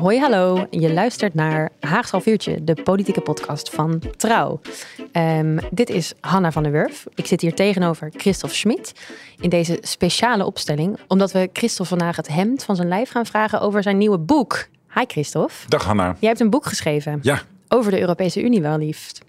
Hoi, 0.00 0.18
hallo. 0.18 0.66
Je 0.70 0.92
luistert 0.92 1.34
naar 1.34 1.70
Haags 1.80 2.10
half 2.10 2.26
uurtje, 2.26 2.64
de 2.64 2.82
politieke 2.82 3.20
podcast 3.20 3.70
van 3.70 4.02
Trouw. 4.16 4.60
Ehm, 5.12 5.58
dit 5.70 5.90
is 5.90 6.12
Hanna 6.20 6.52
van 6.52 6.62
der 6.62 6.72
Wurf. 6.72 7.06
Ik 7.14 7.26
zit 7.26 7.40
hier 7.40 7.54
tegenover 7.54 8.10
Christophe 8.16 8.56
Schmid 8.56 8.92
in 9.40 9.48
deze 9.48 9.78
speciale 9.80 10.44
opstelling, 10.44 10.98
omdat 11.08 11.32
we 11.32 11.50
Christophe 11.52 11.96
vandaag 11.96 12.16
het 12.16 12.28
hemd 12.28 12.64
van 12.64 12.76
zijn 12.76 12.88
lijf 12.88 13.10
gaan 13.10 13.26
vragen 13.26 13.60
over 13.60 13.82
zijn 13.82 13.98
nieuwe 13.98 14.18
boek. 14.18 14.68
Hi 14.94 15.04
Christophe. 15.06 15.54
Dag 15.68 15.84
Hanna. 15.84 16.16
Jij 16.18 16.28
hebt 16.28 16.40
een 16.40 16.50
boek 16.50 16.66
geschreven. 16.66 17.18
Ja. 17.22 17.42
Over 17.68 17.90
de 17.90 18.00
Europese 18.00 18.42
Unie 18.42 18.62
wel 18.62 18.78
liefst. 18.78 19.20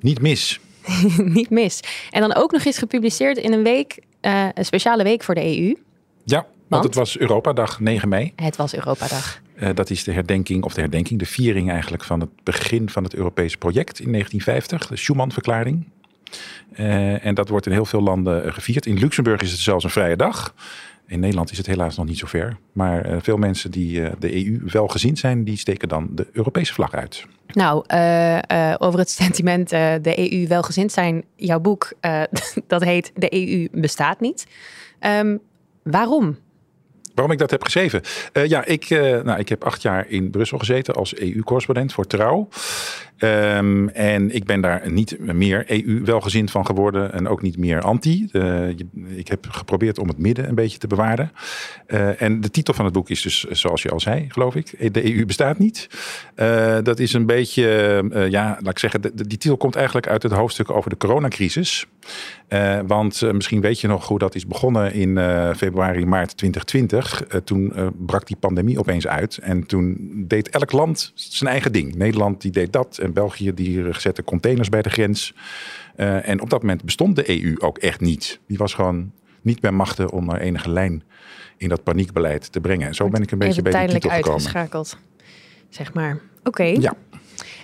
Niet 0.00 0.20
mis. 0.20 0.60
Niet 1.38 1.50
mis. 1.50 1.80
En 2.10 2.20
dan 2.20 2.34
ook 2.34 2.52
nog 2.52 2.64
eens 2.64 2.78
gepubliceerd 2.78 3.36
in 3.36 3.52
een 3.52 3.62
week, 3.62 3.98
uh, 4.20 4.48
een 4.54 4.64
speciale 4.64 5.02
week 5.02 5.22
voor 5.22 5.34
de 5.34 5.58
EU. 5.58 5.76
Ja, 6.24 6.46
want, 6.68 6.84
het 6.84 6.94
was 6.94 7.18
Europadag 7.18 7.80
9 7.80 8.08
mei. 8.08 8.32
Het 8.36 8.56
was 8.56 8.74
Europadag. 8.74 9.42
Uh, 9.56 9.68
dat 9.74 9.90
is 9.90 10.04
de 10.04 10.12
herdenking, 10.12 10.64
of 10.64 10.74
de 10.74 10.80
herdenking, 10.80 11.18
de 11.18 11.26
viering 11.26 11.70
eigenlijk 11.70 12.04
van 12.04 12.20
het 12.20 12.30
begin 12.42 12.88
van 12.88 13.04
het 13.04 13.14
Europese 13.14 13.58
project 13.58 14.00
in 14.00 14.10
1950, 14.10 14.86
de 14.86 14.96
Schuman-verklaring. 14.96 15.88
Uh, 16.78 17.26
en 17.26 17.34
dat 17.34 17.48
wordt 17.48 17.66
in 17.66 17.72
heel 17.72 17.84
veel 17.84 18.02
landen 18.02 18.52
gevierd. 18.52 18.86
In 18.86 18.98
Luxemburg 18.98 19.42
is 19.42 19.50
het 19.50 19.60
zelfs 19.60 19.84
een 19.84 19.90
vrije 19.90 20.16
dag. 20.16 20.54
In 21.06 21.20
Nederland 21.20 21.50
is 21.50 21.58
het 21.58 21.66
helaas 21.66 21.96
nog 21.96 22.06
niet 22.06 22.18
zo 22.18 22.26
ver. 22.26 22.56
Maar 22.72 23.22
veel 23.22 23.36
mensen 23.36 23.70
die 23.70 24.02
de 24.18 24.46
EU 24.46 24.60
wel 24.64 24.88
gezien 24.88 25.16
zijn, 25.16 25.44
die 25.44 25.56
steken 25.56 25.88
dan 25.88 26.08
de 26.10 26.26
Europese 26.32 26.72
vlag 26.72 26.92
uit. 26.92 27.26
Nou, 27.46 27.84
over 28.78 28.98
het 28.98 29.10
sentiment 29.10 29.68
de 29.68 30.32
EU 30.32 30.46
welgezind 30.46 30.92
zijn, 30.92 31.24
jouw 31.36 31.60
boek, 31.60 31.92
dat 32.66 32.84
heet 32.84 33.12
De 33.14 33.34
EU 33.34 33.68
bestaat 33.80 34.20
niet. 34.20 34.46
Um, 35.00 35.40
waarom? 35.82 36.36
Waarom 37.14 37.32
ik 37.32 37.38
dat 37.38 37.50
heb 37.50 37.62
geschreven? 37.62 38.02
Uh, 38.32 38.46
ja, 38.46 38.64
ik, 38.64 38.90
uh, 38.90 39.22
nou, 39.22 39.38
ik 39.38 39.48
heb 39.48 39.64
acht 39.64 39.82
jaar 39.82 40.08
in 40.08 40.30
Brussel 40.30 40.58
gezeten 40.58 40.94
als 40.94 41.16
EU-correspondent 41.16 41.92
voor 41.92 42.06
Trouw. 42.06 42.48
Um, 43.18 43.88
en 43.88 44.34
ik 44.34 44.44
ben 44.44 44.60
daar 44.60 44.90
niet 44.90 45.18
meer 45.18 45.64
EU-welgezind 45.66 46.50
van 46.50 46.66
geworden 46.66 47.12
en 47.12 47.28
ook 47.28 47.42
niet 47.42 47.58
meer 47.58 47.80
anti. 47.80 48.28
Ik 49.16 49.28
heb 49.28 49.46
geprobeerd 49.50 49.98
om 49.98 50.08
het 50.08 50.18
midden 50.18 50.48
een 50.48 50.54
beetje 50.54 50.78
te 50.78 50.86
bewaren. 50.86 51.32
en 52.18 52.40
de 52.40 52.50
titel 52.50 52.74
van 52.74 52.84
het 52.84 52.94
boek 52.94 53.10
is 53.10 53.22
dus, 53.22 53.44
zoals 53.44 53.82
je 53.82 53.90
al 53.90 54.00
zei, 54.00 54.24
geloof 54.28 54.54
ik, 54.54 54.94
de 54.94 55.14
EU 55.14 55.26
bestaat 55.26 55.58
niet. 55.58 55.88
dat 56.82 56.98
is 56.98 57.12
een 57.12 57.26
beetje, 57.26 57.66
ja, 58.30 58.58
laat 58.62 58.72
ik 58.72 58.78
zeggen, 58.78 59.00
die 59.00 59.38
titel 59.38 59.56
komt 59.56 59.76
eigenlijk 59.76 60.08
uit 60.08 60.22
het 60.22 60.32
hoofdstuk 60.32 60.70
over 60.70 60.90
de 60.90 60.96
coronacrisis. 60.96 61.86
want 62.86 63.32
misschien 63.32 63.60
weet 63.60 63.80
je 63.80 63.88
nog 63.88 64.08
hoe 64.08 64.18
dat 64.18 64.34
is 64.34 64.46
begonnen 64.46 64.92
in 64.92 65.18
februari, 65.56 66.06
maart 66.06 66.36
2020. 66.36 67.22
toen 67.44 67.72
brak 68.06 68.26
die 68.26 68.36
pandemie 68.36 68.78
opeens 68.78 69.06
uit 69.06 69.38
en 69.38 69.66
toen 69.66 70.12
deed 70.26 70.48
elk 70.48 70.72
land 70.72 71.12
zijn 71.14 71.50
eigen 71.50 71.72
ding. 71.72 71.94
Nederland 71.94 72.40
die 72.40 72.50
deed 72.50 72.72
dat 72.72 72.98
en 73.04 73.12
België 73.12 73.54
die 73.54 73.92
zette 73.92 74.24
containers 74.24 74.68
bij 74.68 74.82
de 74.82 74.90
grens. 74.90 75.34
Uh, 75.96 76.28
en 76.28 76.40
op 76.40 76.50
dat 76.50 76.60
moment 76.60 76.84
bestond 76.84 77.16
de 77.16 77.42
EU 77.42 77.54
ook 77.58 77.78
echt 77.78 78.00
niet. 78.00 78.40
Die 78.46 78.58
was 78.58 78.74
gewoon 78.74 79.12
niet 79.42 79.60
bij 79.60 79.70
machten 79.70 80.10
om 80.10 80.26
naar 80.26 80.40
enige 80.40 80.70
lijn 80.70 81.02
in 81.56 81.68
dat 81.68 81.82
paniekbeleid 81.82 82.52
te 82.52 82.60
brengen. 82.60 82.86
En 82.86 82.94
zo 82.94 83.08
ben 83.08 83.22
ik 83.22 83.30
een 83.30 83.38
beetje 83.38 83.62
bij 83.62 83.86
de 83.86 83.92
titel 83.92 84.10
gekomen. 84.10 84.32
uitgeschakeld, 84.32 84.96
zeg 85.68 85.94
maar. 85.94 86.20
Oké. 86.38 86.48
Okay. 86.48 86.76
Ja. 86.76 86.94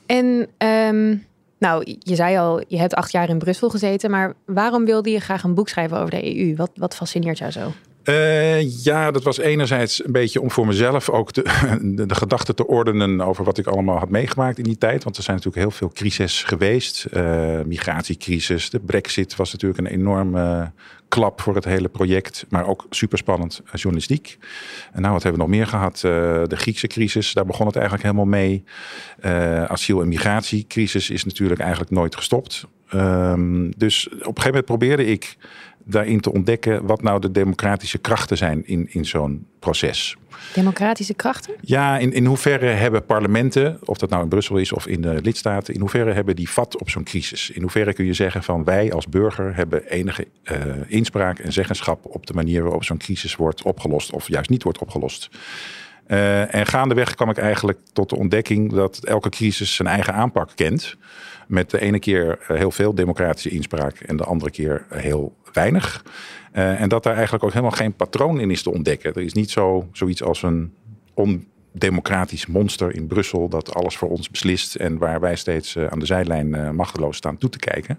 En 0.06 0.48
um, 0.68 1.24
nou, 1.58 1.96
je 1.98 2.14
zei 2.14 2.36
al, 2.36 2.62
je 2.68 2.78
hebt 2.78 2.94
acht 2.94 3.12
jaar 3.12 3.28
in 3.28 3.38
Brussel 3.38 3.70
gezeten, 3.70 4.10
maar 4.10 4.34
waarom 4.46 4.84
wilde 4.84 5.10
je 5.10 5.20
graag 5.20 5.42
een 5.42 5.54
boek 5.54 5.68
schrijven 5.68 5.98
over 5.98 6.10
de 6.10 6.36
EU? 6.36 6.56
Wat, 6.56 6.70
wat 6.74 6.96
fascineert 6.96 7.38
jou 7.38 7.50
zo? 7.50 7.72
Uh, 8.10 8.84
ja, 8.84 9.10
dat 9.10 9.22
was 9.22 9.38
enerzijds 9.38 10.04
een 10.04 10.12
beetje 10.12 10.40
om 10.40 10.50
voor 10.50 10.66
mezelf 10.66 11.10
ook 11.10 11.32
de, 11.34 11.42
de, 12.06 12.14
gedachten 12.14 12.54
te 12.54 12.66
ordenen 12.66 13.20
over 13.20 13.44
wat 13.44 13.58
ik 13.58 13.66
allemaal 13.66 13.98
had 13.98 14.08
meegemaakt 14.08 14.58
in 14.58 14.64
die 14.64 14.78
tijd. 14.78 15.04
Want 15.04 15.16
er 15.16 15.22
zijn 15.22 15.36
natuurlijk 15.36 15.64
heel 15.64 15.76
veel 15.76 15.90
crises 15.94 16.42
geweest. 16.42 17.06
Uh, 17.12 17.60
migratiecrisis, 17.66 18.70
de 18.70 18.80
brexit 18.80 19.36
was 19.36 19.52
natuurlijk 19.52 19.80
een 19.80 19.86
enorme 19.86 20.72
klap 21.08 21.40
voor 21.40 21.54
het 21.54 21.64
hele 21.64 21.88
project. 21.88 22.46
Maar 22.48 22.66
ook 22.66 22.86
superspannend 22.90 23.62
uh, 23.66 23.72
journalistiek. 23.72 24.38
En 24.92 25.00
nou, 25.00 25.12
wat 25.12 25.22
hebben 25.22 25.40
we 25.40 25.46
nog 25.46 25.56
meer 25.56 25.66
gehad? 25.66 25.98
de 26.00 26.56
Griekse 26.56 26.86
crisis, 26.86 27.32
daar 27.32 27.46
begon 27.46 27.66
het 27.66 27.76
eigenlijk 27.76 28.04
helemaal 28.04 28.40
mee. 28.40 28.64
asiel- 29.68 30.00
en 30.00 30.08
migratiecrisis 30.08 31.10
is 31.10 31.24
natuurlijk 31.24 31.60
eigenlijk 31.60 31.90
nooit 31.90 32.16
gestopt. 32.16 32.66
Um, 32.94 33.72
dus 33.76 34.08
op 34.08 34.14
een 34.14 34.20
gegeven 34.20 34.44
moment 34.44 34.64
probeerde 34.64 35.06
ik 35.06 35.36
daarin 35.90 36.20
te 36.20 36.32
ontdekken 36.32 36.86
wat 36.86 37.02
nou 37.02 37.20
de 37.20 37.30
democratische 37.30 37.98
krachten 37.98 38.36
zijn 38.36 38.66
in, 38.66 38.86
in 38.92 39.04
zo'n 39.04 39.46
proces. 39.58 40.16
Democratische 40.54 41.14
krachten? 41.14 41.54
Ja, 41.60 41.98
in, 41.98 42.12
in 42.12 42.24
hoeverre 42.24 42.66
hebben 42.66 43.04
parlementen, 43.04 43.78
of 43.84 43.98
dat 43.98 44.10
nou 44.10 44.22
in 44.22 44.28
Brussel 44.28 44.56
is 44.56 44.72
of 44.72 44.86
in 44.86 45.00
de 45.00 45.20
lidstaten, 45.22 45.74
in 45.74 45.80
hoeverre 45.80 46.12
hebben 46.12 46.36
die 46.36 46.50
vat 46.50 46.78
op 46.78 46.90
zo'n 46.90 47.04
crisis? 47.04 47.50
In 47.50 47.60
hoeverre 47.60 47.92
kun 47.92 48.04
je 48.04 48.14
zeggen 48.14 48.42
van 48.42 48.64
wij 48.64 48.92
als 48.92 49.06
burger 49.06 49.56
hebben 49.56 49.86
enige 49.88 50.26
uh, 50.44 50.56
inspraak 50.86 51.38
en 51.38 51.52
zeggenschap 51.52 52.06
op 52.06 52.26
de 52.26 52.32
manier 52.32 52.62
waarop 52.62 52.84
zo'n 52.84 52.98
crisis 52.98 53.36
wordt 53.36 53.62
opgelost 53.62 54.12
of 54.12 54.28
juist 54.28 54.50
niet 54.50 54.62
wordt 54.62 54.78
opgelost? 54.78 55.28
Uh, 56.10 56.54
en 56.54 56.66
gaandeweg 56.66 57.14
kwam 57.14 57.30
ik 57.30 57.38
eigenlijk 57.38 57.78
tot 57.92 58.08
de 58.08 58.16
ontdekking 58.16 58.72
dat 58.72 58.98
elke 59.04 59.28
crisis 59.28 59.74
zijn 59.74 59.88
eigen 59.88 60.14
aanpak 60.14 60.50
kent. 60.54 60.96
Met 61.46 61.70
de 61.70 61.80
ene 61.80 61.98
keer 61.98 62.38
heel 62.46 62.70
veel 62.70 62.94
democratische 62.94 63.50
inspraak 63.50 64.00
en 64.00 64.16
de 64.16 64.24
andere 64.24 64.50
keer 64.50 64.86
heel 64.88 65.36
weinig. 65.52 66.04
Uh, 66.52 66.80
en 66.80 66.88
dat 66.88 67.02
daar 67.02 67.14
eigenlijk 67.14 67.44
ook 67.44 67.52
helemaal 67.52 67.76
geen 67.76 67.94
patroon 67.94 68.40
in 68.40 68.50
is 68.50 68.62
te 68.62 68.72
ontdekken. 68.72 69.14
Er 69.14 69.22
is 69.22 69.32
niet 69.32 69.50
zo, 69.50 69.88
zoiets 69.92 70.22
als 70.22 70.42
een 70.42 70.74
ondemocratisch 71.14 72.46
monster 72.46 72.94
in 72.94 73.06
Brussel 73.06 73.48
dat 73.48 73.74
alles 73.74 73.96
voor 73.96 74.08
ons 74.08 74.30
beslist 74.30 74.74
en 74.74 74.98
waar 74.98 75.20
wij 75.20 75.36
steeds 75.36 75.78
aan 75.78 75.98
de 75.98 76.06
zijlijn 76.06 76.74
machteloos 76.76 77.16
staan 77.16 77.38
toe 77.38 77.50
te 77.50 77.58
kijken. 77.58 77.98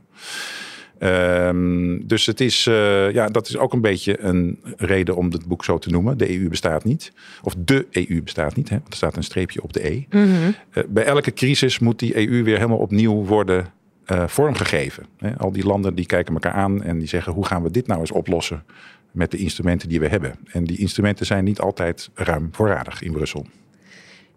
Um, 1.04 2.08
dus 2.08 2.26
het 2.26 2.42
is, 2.42 2.66
uh, 2.66 3.12
ja, 3.12 3.28
dat 3.28 3.48
is 3.48 3.58
ook 3.58 3.74
een 3.74 3.82
beetje 3.82 4.20
een 4.20 4.60
reden 4.78 5.16
om 5.16 5.32
het 5.32 5.48
boek 5.48 5.64
zo 5.64 5.78
te 5.78 5.90
noemen. 5.90 6.18
De 6.18 6.40
EU 6.40 6.50
bestaat 6.50 6.84
niet. 6.84 7.12
Of 7.42 7.56
de 7.58 7.88
EU 7.92 8.22
bestaat 8.24 8.56
niet, 8.56 8.70
hè, 8.70 8.76
want 8.76 8.90
er 8.90 8.96
staat 8.96 9.18
een 9.18 9.24
streepje 9.24 9.64
op 9.64 9.74
de 9.74 9.90
E. 9.90 10.06
Mm 10.10 10.24
-hmm. 10.24 10.56
uh, 10.74 10.84
bij 10.90 11.04
elke 11.04 11.34
crisis 11.34 11.80
moet 11.80 12.00
die 12.00 12.30
EU 12.30 12.44
weer 12.44 12.56
helemaal 12.56 12.78
opnieuw 12.78 13.26
worden 13.26 13.66
uh, 14.12 14.28
vormgegeven. 14.28 15.06
Hè. 15.18 15.38
Al 15.38 15.52
die 15.52 15.66
landen 15.66 15.96
die 15.96 16.06
kijken 16.06 16.34
elkaar 16.34 16.54
aan 16.54 16.84
en 16.84 16.98
die 17.00 17.08
zeggen 17.08 17.34
hoe 17.34 17.46
gaan 17.46 17.64
we 17.64 17.72
dit 17.72 17.88
nou 17.88 18.00
eens 18.00 18.12
oplossen 18.12 18.64
met 19.12 19.32
de 19.32 19.38
instrumenten 19.38 19.90
die 19.90 20.00
we 20.00 20.08
hebben. 20.08 20.36
En 20.52 20.64
die 20.64 20.78
instrumenten 20.78 21.26
zijn 21.26 21.44
niet 21.44 21.60
altijd 21.60 22.10
ruim 22.14 22.50
voorradig 22.52 23.02
in 23.02 23.12
Brussel. 23.12 23.46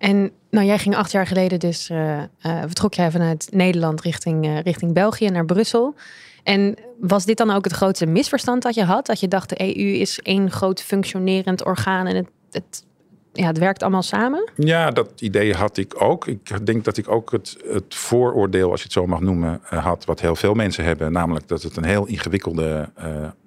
En 0.04 0.30
nou, 0.50 0.66
jij 0.66 0.78
ging 0.78 0.96
acht 0.96 1.10
jaar 1.10 1.26
geleden 1.26 1.58
dus, 1.58 1.90
uh, 1.90 2.22
vertrok 2.40 2.94
jij 2.94 3.10
vanuit 3.10 3.48
Nederland 3.52 4.00
richting, 4.00 4.46
uh, 4.46 4.60
richting 4.60 4.92
België 4.92 5.30
naar 5.30 5.44
Brussel. 5.44 5.94
En 6.42 6.74
was 7.00 7.24
dit 7.24 7.36
dan 7.36 7.50
ook 7.50 7.64
het 7.64 7.72
grootste 7.72 8.06
misverstand 8.06 8.62
dat 8.62 8.74
je 8.74 8.84
had? 8.84 9.06
Dat 9.06 9.20
je 9.20 9.28
dacht 9.28 9.48
de 9.48 9.76
EU 9.76 9.86
is 9.86 10.20
één 10.22 10.50
groot 10.50 10.82
functionerend 10.82 11.64
orgaan 11.64 12.06
en 12.06 12.16
het, 12.16 12.28
het 12.50 12.84
ja, 13.32 13.46
het 13.46 13.58
werkt 13.58 13.82
allemaal 13.82 14.02
samen? 14.02 14.50
Ja, 14.56 14.90
dat 14.90 15.20
idee 15.20 15.54
had 15.54 15.76
ik 15.76 16.02
ook. 16.02 16.26
Ik 16.26 16.66
denk 16.66 16.84
dat 16.84 16.96
ik 16.96 17.10
ook 17.10 17.32
het, 17.32 17.56
het 17.66 17.94
vooroordeel, 17.94 18.70
als 18.70 18.78
je 18.78 18.84
het 18.84 18.92
zo 18.92 19.06
mag 19.06 19.20
noemen, 19.20 19.60
had, 19.62 20.04
wat 20.04 20.20
heel 20.20 20.36
veel 20.36 20.54
mensen 20.54 20.84
hebben. 20.84 21.12
Namelijk 21.12 21.48
dat 21.48 21.62
het 21.62 21.76
een 21.76 21.84
heel 21.84 22.06
ingewikkelde, 22.06 22.88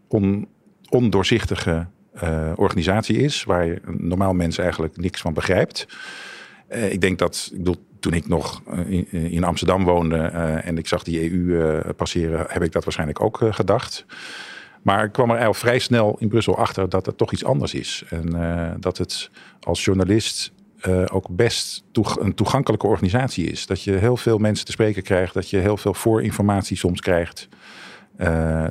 on, 0.07 0.47
ondoorzichtige 0.89 1.87
organisatie 2.55 3.17
is, 3.17 3.43
waar 3.43 3.65
je 3.65 3.81
normaal 3.85 4.33
mensen 4.33 4.63
eigenlijk 4.63 4.97
niks 4.97 5.21
van 5.21 5.33
begrijpt. 5.33 5.87
Uh, 6.69 6.91
ik 6.91 7.01
denk 7.01 7.19
dat, 7.19 7.49
ik 7.51 7.57
bedoel, 7.57 7.85
toen 7.99 8.13
ik 8.13 8.27
nog 8.27 8.61
in, 8.87 9.11
in 9.11 9.43
Amsterdam 9.43 9.83
woonde 9.83 10.17
en 10.17 10.77
ik 10.77 10.87
zag 10.87 11.03
die 11.03 11.31
EU 11.31 11.93
passeren, 11.93 12.45
heb 12.47 12.63
ik 12.63 12.71
dat 12.71 12.83
waarschijnlijk 12.83 13.21
ook 13.21 13.39
gedacht. 13.49 14.05
Maar 14.81 15.03
ik 15.03 15.11
kwam 15.11 15.25
er 15.25 15.35
eigenlijk 15.35 15.65
vrij 15.65 15.79
snel 15.79 16.15
in 16.19 16.27
Brussel 16.27 16.57
achter 16.57 16.89
dat 16.89 17.05
het 17.05 17.17
toch 17.17 17.31
iets 17.31 17.43
anders 17.43 17.73
is. 17.73 18.03
En 18.09 18.77
dat 18.79 18.97
het 18.97 19.29
als 19.59 19.85
journalist 19.85 20.51
ook 21.11 21.27
best 21.29 21.83
een 22.19 22.33
toegankelijke 22.33 22.87
organisatie 22.87 23.45
is. 23.45 23.65
Dat 23.65 23.81
je 23.83 23.91
heel 23.91 24.17
veel 24.17 24.37
mensen 24.37 24.65
te 24.65 24.71
spreken 24.71 25.03
krijgt, 25.03 25.33
dat 25.33 25.49
je 25.49 25.57
heel 25.57 25.77
veel 25.77 25.93
voorinformatie 25.93 26.77
soms 26.77 27.01
krijgt. 27.01 27.47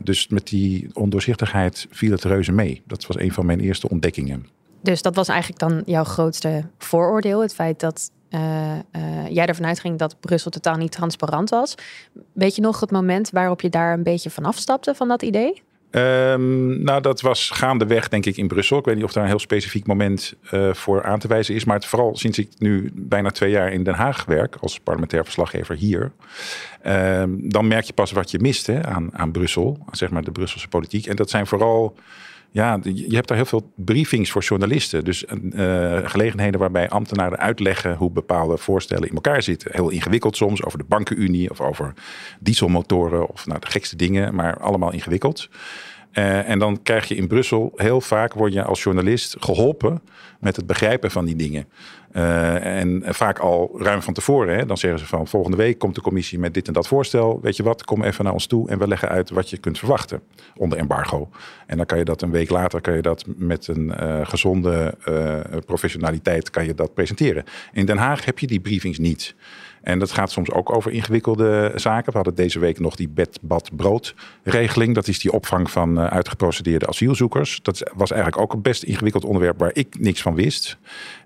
Dus 0.03 0.29
met 0.29 0.47
die 0.47 0.89
ondoorzichtigheid 0.93 1.87
viel 1.91 2.11
het 2.11 2.25
reuze 2.25 2.53
mee. 2.53 2.83
Dat 2.87 3.07
was 3.07 3.19
een 3.19 3.33
van 3.33 3.47
mijn 3.47 3.61
eerste 3.61 3.89
ontdekkingen. 3.89 4.47
Dus 4.81 5.03
dat 5.03 5.15
was 5.15 5.29
eigenlijk 5.29 5.61
dan 5.61 5.83
jouw 5.87 6.05
grootste 6.05 6.65
vooroordeel, 6.79 7.41
het 7.41 7.55
feit 7.55 7.81
dat 7.81 8.11
eh, 8.29 8.73
eh, 8.73 8.81
jij 9.29 9.47
ervan 9.47 9.67
uitging 9.67 9.99
dat 9.99 10.21
Brussel 10.21 10.51
totaal 10.51 10.77
niet 10.77 10.93
transparant 10.93 11.51
was. 11.51 11.75
Weet 12.33 12.55
je 12.57 12.63
nog 12.63 12.81
het 12.81 12.91
moment 12.91 13.31
waarop 13.31 13.61
je 13.61 13.69
daar 13.69 13.93
een 13.93 14.03
beetje 14.03 14.31
van 14.31 14.45
afstapte 14.45 14.95
van 14.95 15.09
dat 15.09 15.23
idee? 15.23 15.63
Um, 15.91 16.83
nou, 16.83 17.01
dat 17.01 17.21
was 17.21 17.51
gaandeweg, 17.51 18.09
denk 18.09 18.27
ik, 18.27 18.37
in 18.37 18.49
Brussel. 18.49 18.79
Ik 18.79 18.85
weet 18.85 18.95
niet 18.95 19.05
of 19.05 19.13
daar 19.13 19.23
een 19.23 19.29
heel 19.29 19.39
specifiek 19.39 19.87
moment 19.87 20.35
uh, 20.53 20.75
voor 20.75 21.05
aan 21.05 21.19
te 21.19 21.29
wijzen 21.29 21.55
is. 21.55 21.65
Maar 21.65 21.77
het, 21.77 21.87
vooral 21.87 22.17
sinds 22.17 22.39
ik 22.39 22.49
nu 22.59 22.91
bijna 22.95 23.31
twee 23.31 23.51
jaar 23.51 23.73
in 23.73 23.83
Den 23.83 23.95
Haag 23.95 24.25
werk 24.25 24.57
als 24.61 24.81
parlementair 24.81 25.25
verslaggever 25.25 25.77
hier. 25.77 26.13
Um, 26.87 27.51
dan 27.51 27.67
merk 27.67 27.85
je 27.85 27.93
pas 27.93 28.13
wat 28.13 28.31
je 28.31 28.39
mist 28.39 28.69
aan, 28.69 29.09
aan 29.13 29.33
Brussel, 29.33 29.79
zeg 29.91 30.11
maar 30.11 30.25
de 30.25 30.33
Brusselse 30.33 30.69
politiek. 30.69 31.07
En 31.07 31.17
dat 31.17 31.31
zijn 31.31 31.47
vooral 31.47 31.97
ja, 32.57 32.79
je 32.83 33.15
hebt 33.15 33.29
daar 33.29 33.37
heel 33.37 33.47
veel 33.47 33.73
briefings 33.75 34.31
voor 34.31 34.43
journalisten. 34.43 35.05
Dus 35.05 35.25
uh, 35.25 35.99
gelegenheden 36.03 36.61
waarbij 36.61 36.89
ambtenaren 36.89 37.39
uitleggen 37.39 37.97
hoe 37.97 38.11
bepaalde 38.11 38.57
voorstellen 38.59 39.09
in 39.09 39.15
elkaar 39.15 39.43
zitten. 39.43 39.71
Heel 39.75 39.91
ingewikkeld 39.91 40.37
soms 40.37 40.65
over 40.65 40.79
de 40.79 40.85
bankenunie 40.89 41.51
of 41.51 41.61
over 41.61 41.93
dieselmotoren 42.41 43.29
of 43.29 43.47
nou, 43.47 43.61
de 43.61 43.67
gekste 43.67 43.97
dingen, 43.97 44.35
maar 44.35 44.59
allemaal 44.59 44.93
ingewikkeld. 44.93 45.49
Uh, 46.19 46.49
en 46.49 46.59
dan 46.59 46.83
krijg 46.83 47.09
je 47.09 47.15
in 47.15 47.27
Brussel 47.27 47.73
heel 47.75 48.01
vaak 48.01 48.33
word 48.33 48.53
je 48.53 48.63
als 48.63 48.83
journalist 48.83 49.37
geholpen 49.41 50.03
met 50.41 50.57
het 50.57 50.67
begrijpen 50.67 51.11
van 51.11 51.25
die 51.25 51.37
dingen. 51.37 51.67
Uh, 52.13 52.81
en 52.81 53.03
vaak 53.05 53.39
al 53.39 53.77
ruim 53.79 54.03
van 54.03 54.15
tevoren. 54.15 54.57
Hè, 54.57 54.67
dan 54.67 54.77
zeggen 54.77 54.99
ze 54.99 55.07
van 55.07 55.27
volgende 55.27 55.57
week 55.57 55.79
komt 55.79 55.95
de 55.95 56.01
commissie 56.01 56.39
met 56.39 56.55
dit 56.55 56.67
en 56.67 56.73
dat 56.73 56.89
voorstel. 56.89 57.41
Weet 57.43 57.57
je 57.57 57.63
wat, 57.63 57.85
kom 57.85 58.03
even 58.03 58.25
naar 58.25 58.33
ons 58.33 58.47
toe 58.47 58.69
en 58.69 58.79
we 58.79 58.89
leggen 58.89 59.09
uit 59.09 59.31
wat 59.31 59.51
je 59.51 59.57
kunt 59.57 59.79
verwachten 59.79 60.21
onder 60.57 60.79
embargo. 60.79 61.29
En 61.67 61.77
dan 61.77 61.87
kan 61.87 61.99
je 61.99 62.05
dat 62.05 62.23
een 62.23 62.31
week 62.31 62.51
later 62.51 62.81
kan 62.81 62.95
je 62.95 63.03
dat 63.03 63.25
met 63.37 63.69
een 63.69 63.95
uh, 64.01 64.27
gezonde 64.27 64.95
professionaliteit 65.67 66.51
kan 66.51 66.67
je 66.67 66.75
dat 66.75 66.95
presenteren. 66.95 67.45
In 67.73 67.87
Den 67.87 67.97
Haag 67.97 68.25
heb 68.25 68.39
je 68.39 68.47
die 68.47 68.61
briefings 68.61 68.99
niet. 68.99 69.35
En 69.87 69.99
dat 69.99 70.13
gaat 70.13 70.31
soms 70.31 70.51
ook 70.51 70.75
over 70.75 70.93
ingewikkelde 70.93 71.73
zaken. 71.75 72.11
We 72.11 72.17
hadden 72.17 72.35
deze 72.35 72.59
week 72.59 72.81
nog 72.81 72.97
die 72.97 73.09
bed, 73.09 73.39
bad, 73.43 73.71
brood 73.77 74.15
regeling. 74.43 74.95
Dat 74.95 75.09
is 75.09 75.19
die 75.19 75.33
opvang 75.33 75.71
van 75.71 75.99
uh, 75.99 76.07
uitgeprocedeerde 76.07 76.87
asielzoekers. 76.87 77.59
Dat 77.63 77.91
was 77.95 78.11
eigenlijk 78.11 78.43
ook 78.43 78.53
een 78.53 78.63
best 78.63 78.83
ingewikkeld 78.83 79.25
onderwerp 79.25 79.59
waar 79.59 79.71
ik 79.73 79.97
niks 79.99 80.23
van 80.23 80.35
wist. 80.35 80.79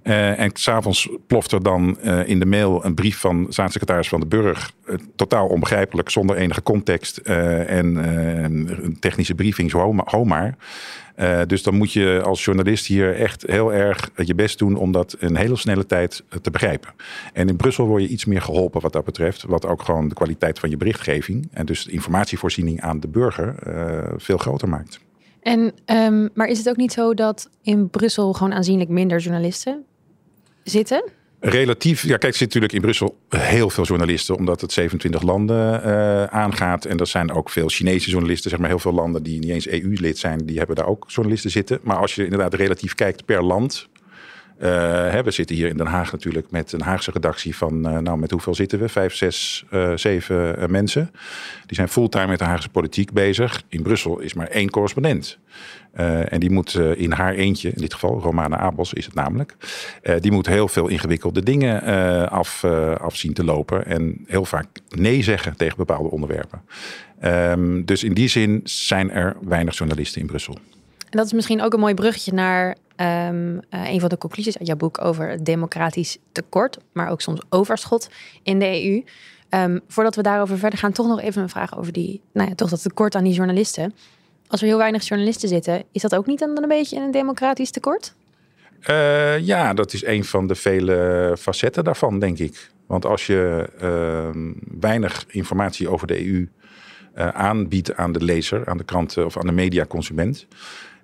Uh, 0.03 0.39
en 0.39 0.51
s'avonds 0.53 1.09
ploft 1.27 1.53
er 1.53 1.62
dan 1.62 1.99
uh, 2.05 2.29
in 2.29 2.39
de 2.39 2.47
mail 2.47 2.85
een 2.85 2.95
brief 2.95 3.19
van 3.19 3.47
staatssecretaris 3.49 4.09
van 4.09 4.21
de 4.21 4.27
Burg. 4.27 4.73
totaal 5.17 5.47
onbegrijpelijk, 5.47 6.11
zonder 6.11 6.37
enige 6.37 6.62
context. 6.62 7.17
en 7.17 7.97
een 8.85 8.97
technische 9.01 9.35
briefing, 9.35 9.71
zo 9.71 10.25
maar. 10.25 10.57
Uh, 11.21 11.41
dus 11.47 11.63
dan 11.63 11.75
moet 11.75 11.93
je 11.93 12.23
als 12.25 12.45
journalist 12.45 12.87
hier 12.87 13.15
echt 13.15 13.43
heel 13.47 13.73
erg 13.73 14.11
je 14.15 14.35
best 14.35 14.59
doen 14.59 14.77
om 14.77 14.93
dat 14.93 15.17
in 15.19 15.37
hele 15.37 15.57
snelle 15.57 15.87
tijd 15.87 16.23
te 16.43 16.51
begrijpen. 16.51 16.91
En 17.33 17.49
in 17.49 17.57
Brussel 17.57 17.87
word 17.87 18.03
je 18.03 18.09
iets 18.09 18.25
meer 18.25 18.43
geholpen 18.43 18.81
wat 18.81 18.93
dat 18.93 19.05
betreft. 19.05 19.43
Wat 19.43 19.67
ook 19.67 19.83
gewoon 19.83 20.09
de 20.09 20.15
kwaliteit 20.15 20.59
van 20.59 20.71
je 20.71 20.77
berichtgeving 20.77 21.49
en 21.53 21.67
dus 21.67 21.85
de 21.85 21.91
informatievoorziening 21.91 22.81
aan 22.81 23.01
de 23.01 23.09
burger 23.09 23.55
uh, 23.67 24.13
veel 24.17 24.39
groter 24.39 24.69
maakt. 24.69 25.01
En, 25.41 25.73
um, 25.87 26.31
maar 26.35 26.47
is 26.47 26.59
het 26.59 26.69
ook 26.69 26.77
niet 26.77 26.93
zo 26.93 27.15
dat 27.15 27.51
in 27.63 27.91
Brussel 27.91 28.33
gewoon 28.33 28.53
aanzienlijk 28.53 28.91
minder 28.91 29.19
journalisten 29.19 29.85
zitten? 30.63 31.05
Relatief, 31.41 32.03
ja, 32.03 32.17
kijk, 32.17 32.23
er 32.23 32.39
zit 32.39 32.41
natuurlijk 32.41 32.73
in 32.73 32.81
Brussel 32.81 33.19
heel 33.29 33.71
veel 33.71 33.85
journalisten, 33.85 34.37
omdat 34.37 34.61
het 34.61 34.73
27 34.73 35.23
landen 35.23 35.81
uh, 35.87 36.25
aangaat. 36.25 36.85
En 36.85 36.99
er 36.99 37.07
zijn 37.07 37.33
ook 37.33 37.51
veel 37.51 37.69
Chinese 37.69 38.11
journalisten, 38.11 38.51
zeg 38.51 38.59
maar 38.59 38.69
heel 38.69 38.79
veel 38.79 38.93
landen 38.93 39.23
die 39.23 39.39
niet 39.39 39.51
eens 39.51 39.69
EU-lid 39.69 40.19
zijn, 40.19 40.39
die 40.39 40.59
hebben 40.59 40.77
daar 40.77 40.87
ook 40.87 41.05
journalisten 41.09 41.51
zitten. 41.51 41.79
Maar 41.83 41.97
als 41.97 42.15
je 42.15 42.25
inderdaad 42.25 42.55
relatief 42.55 42.95
kijkt 42.95 43.25
per 43.25 43.43
land, 43.43 43.89
hè, 44.69 45.23
we 45.23 45.31
zitten 45.31 45.57
hier 45.57 45.69
in 45.69 45.77
Den 45.77 45.87
Haag 45.87 46.12
natuurlijk 46.12 46.51
met 46.51 46.73
een 46.73 46.81
Haagse 46.81 47.11
redactie 47.11 47.57
van, 47.57 47.89
uh, 47.89 47.99
nou 47.99 48.19
met 48.19 48.31
hoeveel 48.31 48.55
zitten 48.55 48.79
we? 48.79 48.89
Vijf, 48.89 49.15
zes, 49.15 49.65
uh, 49.71 49.93
zeven 49.97 50.71
mensen. 50.71 51.11
Die 51.67 51.77
zijn 51.77 51.89
fulltime 51.89 52.27
met 52.27 52.39
de 52.39 52.45
Haagse 52.45 52.69
politiek 52.69 53.12
bezig. 53.12 53.62
In 53.69 53.83
Brussel 53.83 54.19
is 54.19 54.35
maar 54.35 54.47
één 54.47 54.71
correspondent. 54.71 55.39
en 55.93 56.41
die 56.41 56.51
moet 56.51 56.75
in 56.75 57.12
haar 57.12 57.35
eentje, 57.35 57.69
in 57.69 57.81
dit 57.81 57.93
geval 57.95 58.21
Romana 58.21 58.57
Abels 58.57 58.93
is 58.93 59.05
het 59.05 59.15
namelijk. 59.15 59.57
die 60.21 60.33
moet 60.33 60.47
heel 60.47 60.69
veel 60.69 60.89
ingewikkelde 60.89 61.43
dingen 61.43 61.83
af, 62.31 62.65
af 62.99 63.19
te 63.19 63.45
lopen. 63.45 63.87
En 63.87 64.25
heel 64.27 64.45
vaak 64.45 64.67
nee 64.89 65.23
zeggen 65.23 65.57
tegen 65.57 65.77
bepaalde 65.77 66.11
onderwerpen. 66.11 66.62
Um, 67.25 67.85
dus 67.85 68.05
in 68.05 68.15
die 68.15 68.29
zin 68.29 68.61
zijn 68.65 69.11
er 69.11 69.37
weinig 69.41 69.77
journalisten 69.77 70.21
in 70.21 70.27
Brussel. 70.27 70.59
En 71.11 71.17
dat 71.19 71.27
is 71.27 71.33
misschien 71.33 71.62
ook 71.62 71.73
een 71.73 71.81
mooi 71.81 71.95
bruggetje 71.95 72.33
naar 72.33 72.77
um, 72.97 73.55
uh, 73.55 73.61
een 73.71 74.01
van 74.01 74.09
de 74.09 74.19
conclusies 74.19 74.59
uit 74.59 74.67
jouw 74.67 74.77
boek 74.77 75.05
over 75.05 75.45
democratisch 75.45 76.19
tekort, 76.33 76.79
maar 76.93 77.11
ook 77.11 77.21
soms 77.21 77.41
overschot 77.49 78.09
in 78.43 78.59
de 78.59 78.85
EU. 78.85 79.03
Um, 79.61 79.81
voordat 79.89 80.17
we 80.17 80.23
daarover 80.23 80.59
verder 80.59 80.79
gaan, 80.79 80.93
toch 80.93 81.07
nog 81.07 81.21
even 81.21 81.43
een 81.43 81.49
vraag 81.49 81.79
over 81.79 81.93
die, 81.93 82.21
nou 82.33 82.49
ja, 82.49 82.55
toch 82.55 82.71
dat 82.71 82.83
tekort 82.83 83.15
aan 83.15 83.25
die 83.25 83.33
journalisten. 83.33 83.95
Als 84.49 84.61
er 84.61 84.67
heel 84.67 84.79
weinig 84.79 85.09
journalisten 85.09 85.49
zitten, 85.49 85.85
is 85.93 86.03
dat 86.03 86.15
ook 86.15 86.27
niet 86.27 86.39
dan 86.39 86.62
een 86.62 86.69
beetje 86.69 86.97
een 86.97 87.11
democratisch 87.11 87.71
tekort? 87.71 88.15
Uh, 88.89 89.39
ja, 89.39 89.75
dat 89.75 89.93
is 89.93 90.05
een 90.05 90.25
van 90.25 90.47
de 90.47 90.55
vele 90.55 91.37
facetten 91.39 91.85
daarvan, 91.85 92.19
denk 92.19 92.39
ik. 92.39 92.71
Want 92.87 93.07
als 93.07 93.27
je 93.27 93.69
uh, 93.83 94.43
weinig 94.81 95.25
informatie 95.29 95.89
over 95.89 96.07
de 96.07 96.27
EU 96.27 96.49
uh, 97.17 97.29
aanbiedt 97.29 97.97
aan 97.97 98.12
de 98.12 98.25
lezer, 98.25 98.67
aan 98.67 98.77
de 98.77 98.85
kranten 98.85 99.25
of 99.25 99.39
aan 99.39 99.47
de 99.47 99.53
mediaconsument, 99.53 100.47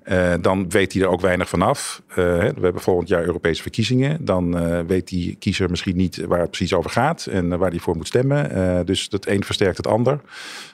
uh, 0.09 0.35
dan 0.41 0.71
weet 0.71 0.93
hij 0.93 1.03
er 1.03 1.09
ook 1.09 1.21
weinig 1.21 1.49
vanaf. 1.49 2.03
Uh, 2.11 2.17
we 2.17 2.61
hebben 2.61 2.83
volgend 2.83 3.09
jaar 3.09 3.25
Europese 3.25 3.63
verkiezingen. 3.63 4.25
Dan 4.25 4.57
uh, 4.57 4.81
weet 4.87 5.09
die 5.09 5.37
kiezer 5.39 5.71
misschien 5.71 5.97
niet 5.97 6.17
waar 6.17 6.41
het 6.41 6.51
precies 6.51 6.75
over 6.75 6.91
gaat 6.91 7.27
en 7.27 7.59
waar 7.59 7.71
hij 7.71 7.79
voor 7.79 7.97
moet 7.97 8.07
stemmen. 8.07 8.87
dus 8.87 9.07
het 9.11 9.27
een 9.27 9.45
versterkt 9.45 9.77
het 9.77 9.87
ander. 9.87 10.21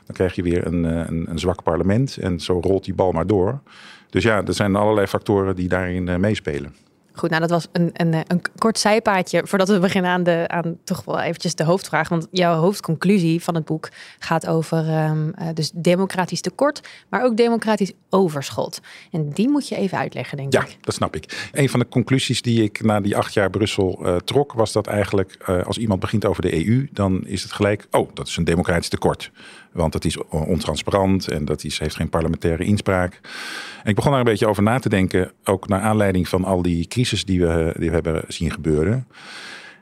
Dan 0.06 0.14
krijg 0.14 0.34
je 0.34 0.42
weer 0.42 0.66
een, 0.66 0.84
een, 0.84 1.30
een 1.30 1.38
zwak 1.38 1.62
parlement 1.62 2.16
en 2.16 2.40
zo 2.40 2.60
rolt 2.60 2.84
die 2.84 2.94
bal 2.94 3.12
maar 3.12 3.26
door. 3.26 3.60
Dus 4.10 4.22
ja, 4.22 4.44
er 4.44 4.54
zijn 4.54 4.76
allerlei 4.76 5.06
factoren 5.06 5.56
die 5.56 5.68
daarin 5.68 6.20
meespelen. 6.20 6.74
Goed, 7.14 7.30
nou 7.30 7.40
dat 7.40 7.50
was 7.50 7.68
een, 7.72 7.90
een, 7.92 8.14
een 8.14 8.42
kort 8.58 8.78
zijpaadje 8.78 9.42
voordat 9.46 9.68
we 9.68 9.78
beginnen 9.78 10.10
aan, 10.10 10.22
de, 10.22 10.44
aan 10.48 10.78
toch 10.84 11.04
wel 11.04 11.20
eventjes 11.20 11.54
de 11.54 11.64
hoofdvraag. 11.64 12.08
Want 12.08 12.26
jouw 12.30 12.54
hoofdconclusie 12.54 13.42
van 13.42 13.54
het 13.54 13.64
boek 13.64 13.88
gaat 14.18 14.46
over 14.46 14.78
um, 14.78 15.32
uh, 15.40 15.48
dus 15.54 15.70
democratisch 15.74 16.40
tekort, 16.40 16.80
maar 17.08 17.24
ook 17.24 17.36
democratisch 17.36 17.92
overschot. 18.10 18.80
En 19.10 19.30
die 19.30 19.48
moet 19.48 19.68
je 19.68 19.76
even 19.76 19.98
uitleggen, 19.98 20.36
denk 20.36 20.52
ja, 20.52 20.62
ik. 20.62 20.68
Ja, 20.68 20.74
dat 20.80 20.94
snap 20.94 21.16
ik. 21.16 21.48
Een 21.52 21.68
van 21.68 21.80
de 21.80 21.88
conclusies 21.88 22.42
die 22.42 22.62
ik 22.62 22.82
na 22.82 23.00
die 23.00 23.16
acht 23.16 23.32
jaar 23.32 23.50
Brussel 23.50 23.98
uh, 24.02 24.16
trok, 24.16 24.52
was 24.52 24.72
dat 24.72 24.86
eigenlijk 24.86 25.36
uh, 25.48 25.62
als 25.62 25.78
iemand 25.78 26.00
begint 26.00 26.24
over 26.24 26.42
de 26.42 26.66
EU, 26.66 26.88
dan 26.92 27.26
is 27.26 27.42
het 27.42 27.52
gelijk, 27.52 27.86
oh, 27.90 28.10
dat 28.14 28.28
is 28.28 28.36
een 28.36 28.44
democratisch 28.44 28.88
tekort. 28.88 29.30
Want 29.72 29.92
dat 29.92 30.04
is 30.04 30.28
ontransparant 30.28 31.28
en 31.28 31.44
dat 31.44 31.64
is, 31.64 31.78
heeft 31.78 31.96
geen 31.96 32.08
parlementaire 32.08 32.64
inspraak. 32.64 33.20
En 33.82 33.90
ik 33.90 33.94
begon 33.94 34.10
daar 34.10 34.20
een 34.20 34.26
beetje 34.26 34.46
over 34.46 34.62
na 34.62 34.78
te 34.78 34.88
denken, 34.88 35.32
ook 35.44 35.68
naar 35.68 35.80
aanleiding 35.80 36.28
van 36.28 36.44
al 36.44 36.62
die 36.62 36.86
crisis 36.86 37.24
die 37.24 37.40
we, 37.40 37.74
die 37.78 37.88
we 37.88 37.94
hebben 37.94 38.24
zien 38.28 38.50
gebeuren. 38.50 39.06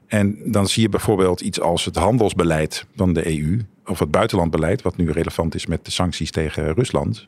En 0.06 0.38
dan 0.44 0.68
zie 0.68 0.82
je 0.82 0.88
bijvoorbeeld 0.88 1.40
iets 1.40 1.60
als 1.60 1.84
het 1.84 1.96
handelsbeleid 1.96 2.86
van 2.96 3.12
de 3.12 3.40
EU, 3.40 3.60
of 3.86 3.98
het 3.98 4.10
buitenlandbeleid, 4.10 4.82
wat 4.82 4.96
nu 4.96 5.10
relevant 5.10 5.54
is 5.54 5.66
met 5.66 5.84
de 5.84 5.90
sancties 5.90 6.30
tegen 6.30 6.74
Rusland. 6.74 7.26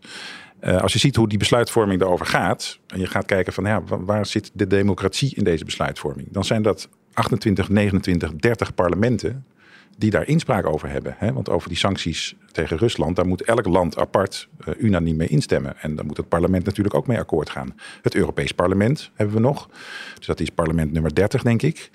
Uh, 0.60 0.80
als 0.80 0.92
je 0.92 0.98
ziet 0.98 1.16
hoe 1.16 1.28
die 1.28 1.38
besluitvorming 1.38 2.00
daarover 2.00 2.26
gaat, 2.26 2.78
en 2.86 3.00
je 3.00 3.06
gaat 3.06 3.26
kijken 3.26 3.52
van 3.52 3.64
ja, 3.64 3.82
waar 3.84 4.26
zit 4.26 4.50
de 4.52 4.66
democratie 4.66 5.34
in 5.36 5.44
deze 5.44 5.64
besluitvorming, 5.64 6.28
dan 6.30 6.44
zijn 6.44 6.62
dat 6.62 6.88
28, 7.12 7.68
29, 7.68 8.32
30 8.36 8.74
parlementen 8.74 9.44
die 10.02 10.10
daar 10.10 10.28
inspraak 10.28 10.66
over 10.66 10.88
hebben. 10.88 11.14
Hè? 11.18 11.32
Want 11.32 11.48
over 11.48 11.68
die 11.68 11.78
sancties 11.78 12.34
tegen 12.52 12.76
Rusland, 12.76 13.16
daar 13.16 13.26
moet 13.26 13.42
elk 13.42 13.66
land 13.66 13.98
apart 13.98 14.48
uh, 14.68 14.74
unaniem 14.78 15.16
mee 15.16 15.28
instemmen. 15.28 15.74
En 15.80 15.96
dan 15.96 16.06
moet 16.06 16.16
het 16.16 16.28
parlement 16.28 16.64
natuurlijk 16.64 16.94
ook 16.94 17.06
mee 17.06 17.18
akkoord 17.18 17.50
gaan. 17.50 17.74
Het 18.02 18.14
Europees 18.14 18.52
Parlement 18.52 19.10
hebben 19.14 19.36
we 19.36 19.40
nog. 19.40 19.68
Dus 20.16 20.26
dat 20.26 20.40
is 20.40 20.50
parlement 20.50 20.92
nummer 20.92 21.14
30, 21.14 21.42
denk 21.42 21.62
ik. 21.62 21.90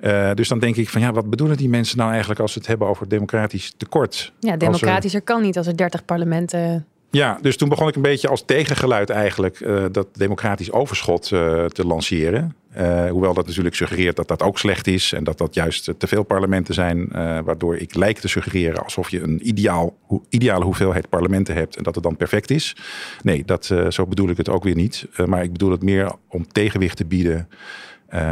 Uh, 0.00 0.30
dus 0.34 0.48
dan 0.48 0.58
denk 0.58 0.76
ik 0.76 0.88
van 0.88 1.00
ja, 1.00 1.12
wat 1.12 1.30
bedoelen 1.30 1.56
die 1.56 1.68
mensen 1.68 1.98
nou 1.98 2.10
eigenlijk 2.10 2.40
als 2.40 2.52
ze 2.52 2.58
het 2.58 2.68
hebben 2.68 2.88
over 2.88 3.08
democratisch 3.08 3.74
tekort? 3.76 4.32
Ja, 4.40 4.56
democratischer 4.56 5.20
er... 5.20 5.26
kan 5.26 5.42
niet 5.42 5.56
als 5.56 5.66
er 5.66 5.76
30 5.76 6.04
parlementen 6.04 6.86
ja, 7.10 7.38
dus 7.40 7.56
toen 7.56 7.68
begon 7.68 7.88
ik 7.88 7.96
een 7.96 8.02
beetje 8.02 8.28
als 8.28 8.42
tegengeluid 8.44 9.10
eigenlijk 9.10 9.60
uh, 9.60 9.84
dat 9.92 10.06
democratisch 10.12 10.72
overschot 10.72 11.30
uh, 11.30 11.64
te 11.64 11.86
lanceren. 11.86 12.56
Uh, 12.78 13.10
hoewel 13.10 13.34
dat 13.34 13.46
natuurlijk 13.46 13.74
suggereert 13.74 14.16
dat 14.16 14.28
dat 14.28 14.42
ook 14.42 14.58
slecht 14.58 14.86
is 14.86 15.12
en 15.12 15.24
dat 15.24 15.38
dat 15.38 15.54
juist 15.54 15.94
te 15.98 16.06
veel 16.06 16.22
parlementen 16.22 16.74
zijn, 16.74 17.08
waardoor 17.44 17.76
ik 17.76 17.94
lijk 17.94 18.18
te 18.18 18.28
suggereren 18.28 18.84
alsof 18.84 19.10
je 19.10 19.20
een 19.20 19.48
ideaal, 19.48 19.96
ho 20.06 20.24
ideale 20.28 20.64
hoeveelheid 20.64 21.08
parlementen 21.08 21.54
hebt 21.54 21.76
en 21.76 21.82
dat 21.82 21.94
het 21.94 22.04
dan 22.04 22.16
perfect 22.16 22.50
is. 22.50 22.76
Nee, 23.22 23.44
dat, 23.44 23.74
zo 23.88 24.06
bedoel 24.06 24.28
ik 24.28 24.36
het 24.36 24.48
ook 24.48 24.64
weer 24.64 24.74
niet. 24.74 25.06
maar 25.26 25.42
ik 25.42 25.52
bedoel 25.52 25.70
het 25.70 25.82
meer 25.82 26.12
om 26.28 26.46
tegenwicht 26.52 26.96
te 26.96 27.04
bieden 27.04 27.48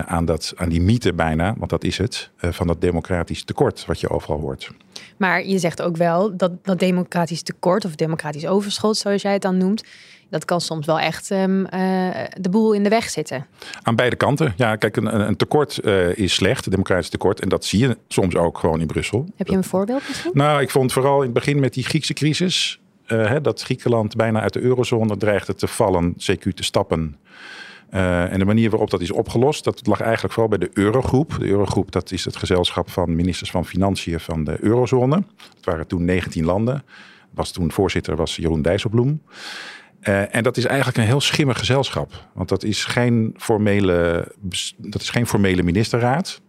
aan, 0.07 0.25
dat, 0.25 0.53
aan 0.57 0.69
die 0.69 0.81
mythe 0.81 1.13
bijna, 1.13 1.55
want 1.59 1.71
dat 1.71 1.85
is 1.85 1.99
het, 1.99 2.31
van 2.39 2.67
dat 2.67 2.81
democratisch 2.81 3.45
tekort 3.45 3.85
wat 3.87 4.01
je 4.01 4.11
overal 4.11 4.41
hoort. 4.41 4.71
Maar 5.17 5.47
je 5.47 5.59
zegt 5.59 5.83
ook 5.83 5.97
wel 5.97 6.37
dat 6.37 6.65
dat 6.65 6.79
democratisch 6.79 7.43
tekort 7.43 7.85
of 7.85 7.95
democratisch 7.95 8.47
overschot, 8.47 8.97
zoals 8.97 9.23
jij 9.23 9.33
het 9.33 9.43
dan 9.43 9.57
noemt, 9.57 9.85
dat 10.31 10.45
kan 10.45 10.61
soms 10.61 10.87
wel 10.87 10.99
echt 10.99 11.31
um, 11.31 11.61
uh, 11.61 11.69
de 12.41 12.49
boel 12.51 12.73
in 12.73 12.83
de 12.83 12.89
weg 12.89 13.11
zitten. 13.11 13.47
Aan 13.83 13.97
beide 13.97 14.17
kanten. 14.17 14.55
Ja, 14.57 14.77
kijk, 14.77 14.97
een, 14.97 15.21
een 15.29 15.37
tekort 15.37 15.85
is 16.15 16.35
slecht, 16.35 16.65
een 16.65 16.71
democratisch 16.71 17.09
tekort. 17.09 17.41
En 17.41 17.49
dat 17.49 17.65
zie 17.65 17.79
je 17.79 17.97
soms 18.09 18.37
ook 18.37 18.59
gewoon 18.59 18.81
in 18.81 18.87
Brussel. 18.87 19.27
Heb 19.37 19.47
je 19.47 19.57
een 19.57 19.65
voorbeeld 19.65 20.03
misschien? 20.09 20.31
Nou, 20.35 20.61
ik 20.61 20.71
vond 20.71 20.93
vooral 20.93 21.17
in 21.17 21.25
het 21.25 21.33
begin 21.33 21.61
met 21.61 21.75
die 21.75 21.85
Griekse 21.85 22.13
crisis. 22.13 22.81
Hè, 23.07 23.41
dat 23.41 23.63
Griekenland 23.63 24.17
bijna 24.17 24.41
uit 24.41 24.53
de 24.53 24.61
eurozone 24.61 25.17
dreigde 25.17 25.55
te 25.55 25.67
vallen, 25.67 26.15
CQ 26.15 26.55
te 26.55 26.63
stappen. 26.63 27.17
Uh, 27.91 28.33
en 28.33 28.39
de 28.39 28.45
manier 28.45 28.71
waarop 28.71 28.91
dat 28.91 29.01
is 29.01 29.11
opgelost, 29.11 29.65
dat 29.65 29.87
lag 29.87 30.01
eigenlijk 30.01 30.35
vooral 30.35 30.59
bij 30.59 30.69
de 30.69 30.71
Eurogroep. 30.73 31.37
De 31.39 31.47
Eurogroep, 31.47 31.93
dat 31.93 32.11
is 32.11 32.25
het 32.25 32.37
gezelschap 32.37 32.91
van 32.91 33.17
ministers 33.17 33.51
van 33.51 33.67
Financiën 33.67 34.21
van 34.21 34.45
de 34.45 34.57
eurozone. 34.61 35.17
Het 35.55 35.65
waren 35.65 35.87
toen 35.87 36.05
19 36.05 36.45
landen. 36.45 36.85
Was 37.31 37.53
toen 37.53 37.73
voorzitter 37.73 38.17
was 38.17 38.37
Jeroen 38.37 38.63
Dijsselbloem. 38.63 39.21
Uh, 40.09 40.35
en 40.35 40.43
dat 40.43 40.57
is 40.57 40.65
eigenlijk 40.65 40.99
een 40.99 41.05
heel 41.05 41.21
schimmig 41.21 41.59
gezelschap. 41.59 42.29
Want 42.33 42.49
dat 42.49 42.63
is 42.63 42.85
geen 42.85 43.35
formele, 43.37 44.29
dat 44.77 45.01
is 45.03 45.11
geen 45.11 45.27
formele 45.27 45.63
ministerraad. 45.63 46.41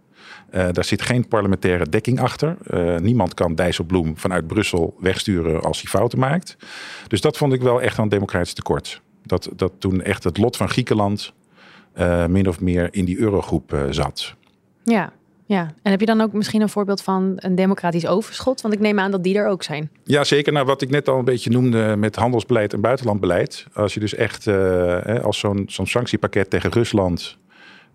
Uh, 0.52 0.68
daar 0.72 0.84
zit 0.84 1.02
geen 1.02 1.28
parlementaire 1.28 1.90
dekking 1.90 2.20
achter. 2.20 2.58
Uh, 2.74 2.98
niemand 2.98 3.34
kan 3.34 3.56
Dijsselbloem 3.56 4.18
vanuit 4.18 4.48
Brussel 4.48 4.96
wegsturen 5.00 5.62
als 5.62 5.82
hij 5.82 5.90
fouten 5.90 6.20
maakt. 6.20 6.58
Dus 7.08 7.22
dat 7.22 7.38
vond 7.38 7.54
ik 7.54 7.62
wel 7.62 7.82
echt 7.82 7.98
een 7.98 8.10
democratisch 8.10 8.54
tekort. 8.54 9.02
Dat, 9.24 9.50
dat 9.56 9.72
toen 9.80 10.02
echt 10.02 10.24
het 10.24 10.38
lot 10.38 10.58
van 10.58 10.70
Griekenland 10.70 11.34
min 12.28 12.48
of 12.48 12.60
meer 12.60 12.88
in 12.92 13.06
die 13.06 13.20
eurogroep 13.20 13.88
zat. 13.90 14.36
Ja, 14.84 15.14
ja. 15.48 15.74
En 15.82 15.92
heb 15.92 16.00
je 16.00 16.06
dan 16.06 16.22
ook 16.22 16.34
misschien 16.34 16.62
een 16.62 16.70
voorbeeld 16.70 17.02
van 17.02 17.34
een 17.36 17.56
democratisch 17.56 18.08
overschot? 18.08 18.62
Want 18.62 18.74
ik 18.74 18.80
neem 18.80 19.00
aan 19.00 19.12
dat 19.12 19.24
die 19.24 19.38
er 19.38 19.48
ook 19.48 19.64
zijn. 19.64 19.90
Ja, 20.04 20.24
zeker. 20.24 20.54
Nou, 20.54 20.66
wat 20.66 20.82
ik 20.82 20.90
net 20.90 21.08
al 21.08 21.20
een 21.20 21.26
beetje 21.26 21.50
noemde 21.50 21.96
met 21.96 22.16
handelsbeleid 22.16 22.74
en 22.74 22.82
buitenlandbeleid. 22.82 23.66
Als 23.74 23.94
je 23.94 24.00
dus 24.00 24.16
echt 24.16 24.46
uh, 24.46 25.24
als 25.24 25.40
zo'n 25.40 25.64
zo'n 25.68 25.88
sanctiepakket 25.88 26.50
tegen 26.50 26.72
Rusland 26.72 27.38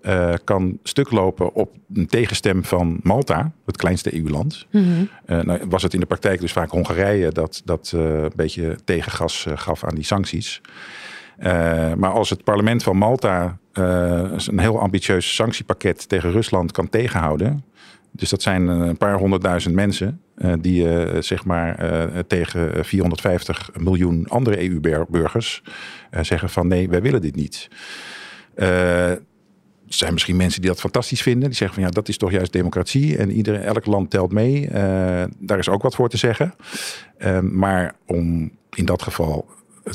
uh, 0.03 0.35
kan 0.45 0.79
stuk 0.83 1.11
lopen 1.11 1.55
op 1.55 1.71
een 1.95 2.07
tegenstem 2.07 2.65
van 2.65 3.01
Malta, 3.03 3.53
het 3.67 3.77
kleinste 3.77 4.17
EU-land. 4.17 4.67
Mm 4.71 4.83
-hmm. 4.83 5.09
uh, 5.27 5.45
nou 5.45 5.61
was 5.69 5.83
het 5.83 5.95
in 5.95 6.01
de 6.01 6.07
praktijk 6.07 6.41
dus 6.41 6.53
vaak 6.53 6.71
Hongarije 6.71 7.33
dat, 7.33 7.63
dat 7.65 7.93
uh, 7.95 8.03
een 8.03 8.33
beetje 8.37 8.79
tegengas 8.85 9.47
gaf 9.55 9.85
aan 9.85 9.95
die 9.95 10.05
sancties. 10.05 10.61
Maar 11.97 12.11
als 12.11 12.31
het 12.31 12.45
parlement 12.45 12.83
van 12.83 12.97
Malta 12.97 13.59
een 13.73 14.59
heel 14.59 14.81
ambitieus 14.81 15.35
sanctiepakket 15.35 16.09
tegen 16.09 16.31
Rusland 16.31 16.73
kan 16.73 16.89
tegenhouden. 16.89 17.65
Dus 18.11 18.31
dat 18.31 18.43
zijn 18.43 18.67
een 18.67 18.97
paar 18.97 19.19
honderdduizend 19.19 19.75
mensen 19.75 20.21
die 20.61 20.87
zeg 21.23 21.45
maar 21.45 21.77
tegen 22.27 22.85
450 22.85 23.71
miljoen 23.79 24.27
andere 24.29 24.71
EU-burgers 24.71 25.63
zeggen 26.21 26.51
van 26.51 26.69
nee, 26.69 26.89
wij 26.89 27.03
willen 27.03 27.21
dit 27.21 27.37
niet. 27.37 27.69
Er 28.55 29.21
zijn 29.87 30.13
misschien 30.13 30.37
mensen 30.37 30.61
die 30.61 30.71
dat 30.71 30.81
fantastisch 30.81 31.23
vinden. 31.23 31.49
Die 31.49 31.59
zeggen 31.59 31.77
van 31.77 31.87
ja, 31.87 31.93
dat 31.93 32.09
is 32.09 32.17
toch 32.17 32.31
juist 32.31 32.53
democratie. 32.53 33.17
En 33.17 33.31
ieder, 33.31 33.61
elk 33.61 33.87
land 33.87 34.11
telt 34.11 34.33
mee. 34.33 34.69
Daar 35.39 35.59
is 35.59 35.69
ook 35.69 35.83
wat 35.83 35.95
voor 35.95 36.09
te 36.09 36.17
zeggen. 36.17 36.55
Maar 37.41 37.95
om 38.07 38.53
in 38.75 38.85
dat 38.85 39.03
geval 39.03 39.49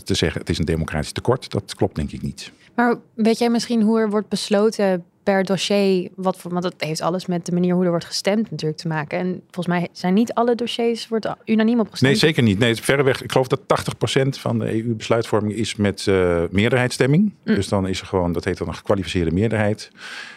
te 0.04 0.14
zeggen 0.14 0.40
het 0.40 0.50
is 0.50 0.58
een 0.58 0.66
democratisch 0.66 1.12
tekort, 1.12 1.52
dat 1.52 1.76
klopt 1.76 1.96
denk 1.96 2.12
ik 2.12 2.22
niet. 2.22 2.52
Maar 2.76 2.96
weet 3.14 3.38
jij 3.38 3.50
misschien 3.50 3.82
hoe 3.82 4.00
er 4.00 4.10
wordt 4.10 4.30
besloten 4.30 5.06
per 5.24 5.44
dossier, 5.44 6.10
wat 6.16 6.38
voor, 6.38 6.52
want 6.52 6.64
dat 6.64 6.74
heeft 6.78 7.02
alles 7.02 7.26
met 7.26 7.46
de 7.46 7.52
manier 7.52 7.74
hoe 7.74 7.84
er 7.84 7.90
wordt 7.90 8.06
gestemd 8.06 8.52
natuurlijk 8.52 8.80
te 8.80 8.88
maken. 8.88 9.20
En 9.20 9.42
volgens 9.52 9.68
mij 9.68 9.88
zijn 9.92 10.14
niet 10.14 10.34
alle 10.34 10.56
dossiers 10.56 11.08
wordt 11.08 11.28
unaniem 11.46 11.80
opgestemd. 11.80 12.12
Nee, 12.12 12.22
zeker 12.22 12.44
niet. 12.44 12.60
Nee, 12.60 12.76
verreweg. 12.76 13.24
Ik 13.24 13.32
geloof 13.32 13.48
dat 13.48 13.60
80% 13.60 14.28
van 14.30 14.60
de 14.60 14.84
EU-besluitvorming 14.84 15.54
is 15.54 15.76
met 15.76 16.06
uh, 16.06 16.44
meerderheidsstemming. 16.50 17.34
Mm. 17.44 17.56
Dus 17.56 17.68
dan 17.68 17.88
is 17.88 18.02
er 18.02 18.08
gewoon, 18.08 18.32
dat 18.32 18.44
heet 18.44 18.58
dan 18.58 18.68
een 18.68 18.76
gekwalificeerde 18.76 19.32
meerderheid. 19.32 19.92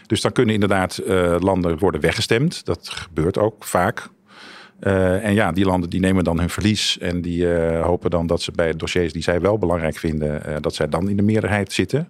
Dus 0.07 0.21
dan 0.21 0.33
kunnen 0.33 0.55
inderdaad 0.55 1.01
uh, 1.07 1.37
landen 1.39 1.79
worden 1.79 2.01
weggestemd. 2.01 2.65
Dat 2.65 2.89
gebeurt 2.89 3.39
ook 3.39 3.65
vaak. 3.65 4.09
Uh, 4.81 5.25
en 5.25 5.35
ja, 5.35 5.53
die 5.53 5.65
landen 5.65 5.91
die 5.91 6.01
nemen 6.01 6.25
dan 6.25 6.39
hun 6.39 6.51
verlies 6.51 6.99
en 6.99 7.21
die 7.21 7.45
uh, 7.45 7.83
hopen 7.83 8.11
dan 8.11 8.27
dat 8.27 8.43
ze 8.43 8.53
bij 8.53 8.77
dossiers 8.77 9.13
die 9.13 9.23
zij 9.23 9.41
wel 9.41 9.59
belangrijk 9.59 9.97
vinden, 9.97 10.43
uh, 10.49 10.57
dat 10.61 10.75
zij 10.75 10.89
dan 10.89 11.09
in 11.09 11.17
de 11.17 11.23
meerderheid 11.23 11.73
zitten. 11.73 12.09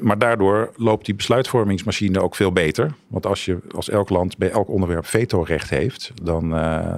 maar 0.00 0.18
daardoor 0.18 0.72
loopt 0.76 1.04
die 1.04 1.14
besluitvormingsmachine 1.14 2.22
ook 2.22 2.34
veel 2.34 2.52
beter. 2.52 2.94
Want 3.06 3.26
als, 3.26 3.44
je, 3.44 3.58
als 3.74 3.88
elk 3.88 4.08
land 4.08 4.38
bij 4.38 4.50
elk 4.50 4.68
onderwerp 4.68 5.06
vetorecht 5.06 5.70
heeft, 5.70 6.12
dan, 6.22 6.50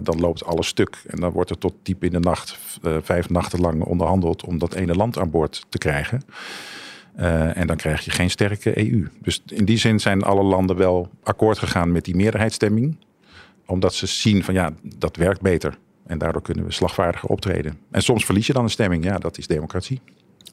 dan 0.02 0.20
loopt 0.20 0.44
alles 0.44 0.66
stuk. 0.66 1.02
En 1.06 1.20
dan 1.20 1.32
wordt 1.32 1.50
er 1.50 1.58
tot 1.58 1.74
diep 1.82 2.04
in 2.04 2.12
de 2.12 2.20
nacht, 2.20 2.58
vijf 3.02 3.28
nachten 3.28 3.60
lang 3.60 3.82
onderhandeld 3.82 4.44
om 4.44 4.58
dat 4.58 4.74
ene 4.74 4.94
land 4.94 5.18
aan 5.18 5.30
boord 5.30 5.66
te 5.68 5.78
krijgen. 5.78 6.22
en 7.54 7.66
dan 7.66 7.76
krijg 7.76 8.04
je 8.04 8.10
geen 8.10 8.30
sterke 8.30 8.78
EU. 8.78 9.08
Dus 9.22 9.42
in 9.46 9.64
die 9.64 9.78
zin 9.78 10.00
zijn 10.00 10.22
alle 10.22 10.42
landen 10.42 10.76
wel 10.76 11.08
akkoord 11.22 11.58
gegaan 11.58 11.92
met 11.92 12.04
die 12.04 12.16
meerderheidsstemming 12.16 12.96
omdat 13.68 13.94
ze 13.94 14.06
zien 14.06 14.44
van 14.44 14.54
ja, 14.54 14.72
dat 14.82 15.16
werkt 15.16 15.40
beter. 15.40 15.78
En 16.06 16.18
daardoor 16.18 16.42
kunnen 16.42 16.64
we 16.64 16.72
slagvaardiger 16.72 17.28
optreden. 17.28 17.78
En 17.90 18.02
soms 18.02 18.24
verlies 18.24 18.46
je 18.46 18.52
dan 18.52 18.64
een 18.64 18.70
stemming. 18.70 19.04
Ja, 19.04 19.18
dat 19.18 19.38
is 19.38 19.46
democratie. 19.46 20.00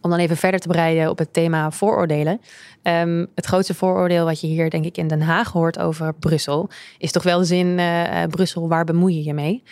Om 0.01 0.10
dan 0.10 0.19
even 0.19 0.38
verder 0.38 0.60
te 0.60 0.67
breiden 0.67 1.10
op 1.10 1.17
het 1.17 1.34
thema 1.34 1.72
vooroordelen. 1.72 2.41
Um, 2.84 3.27
het 3.36 3.45
grootste 3.45 3.74
vooroordeel 3.74 4.25
wat 4.25 4.41
je 4.41 4.48
hier 4.48 4.69
denk 4.69 4.86
ik 4.86 4.98
in 4.98 5.07
Den 5.07 5.22
Haag 5.22 5.51
hoort 5.51 5.79
over 5.79 6.13
Brussel... 6.13 6.69
is 6.98 7.12
toch 7.12 7.24
wel 7.24 7.39
de 7.39 7.45
zin, 7.45 7.67
uh, 7.67 8.24
Brussel, 8.29 8.67
waar 8.67 8.86
bemoei 8.86 9.15
je 9.15 9.24
je 9.24 9.34
mee? 9.34 9.63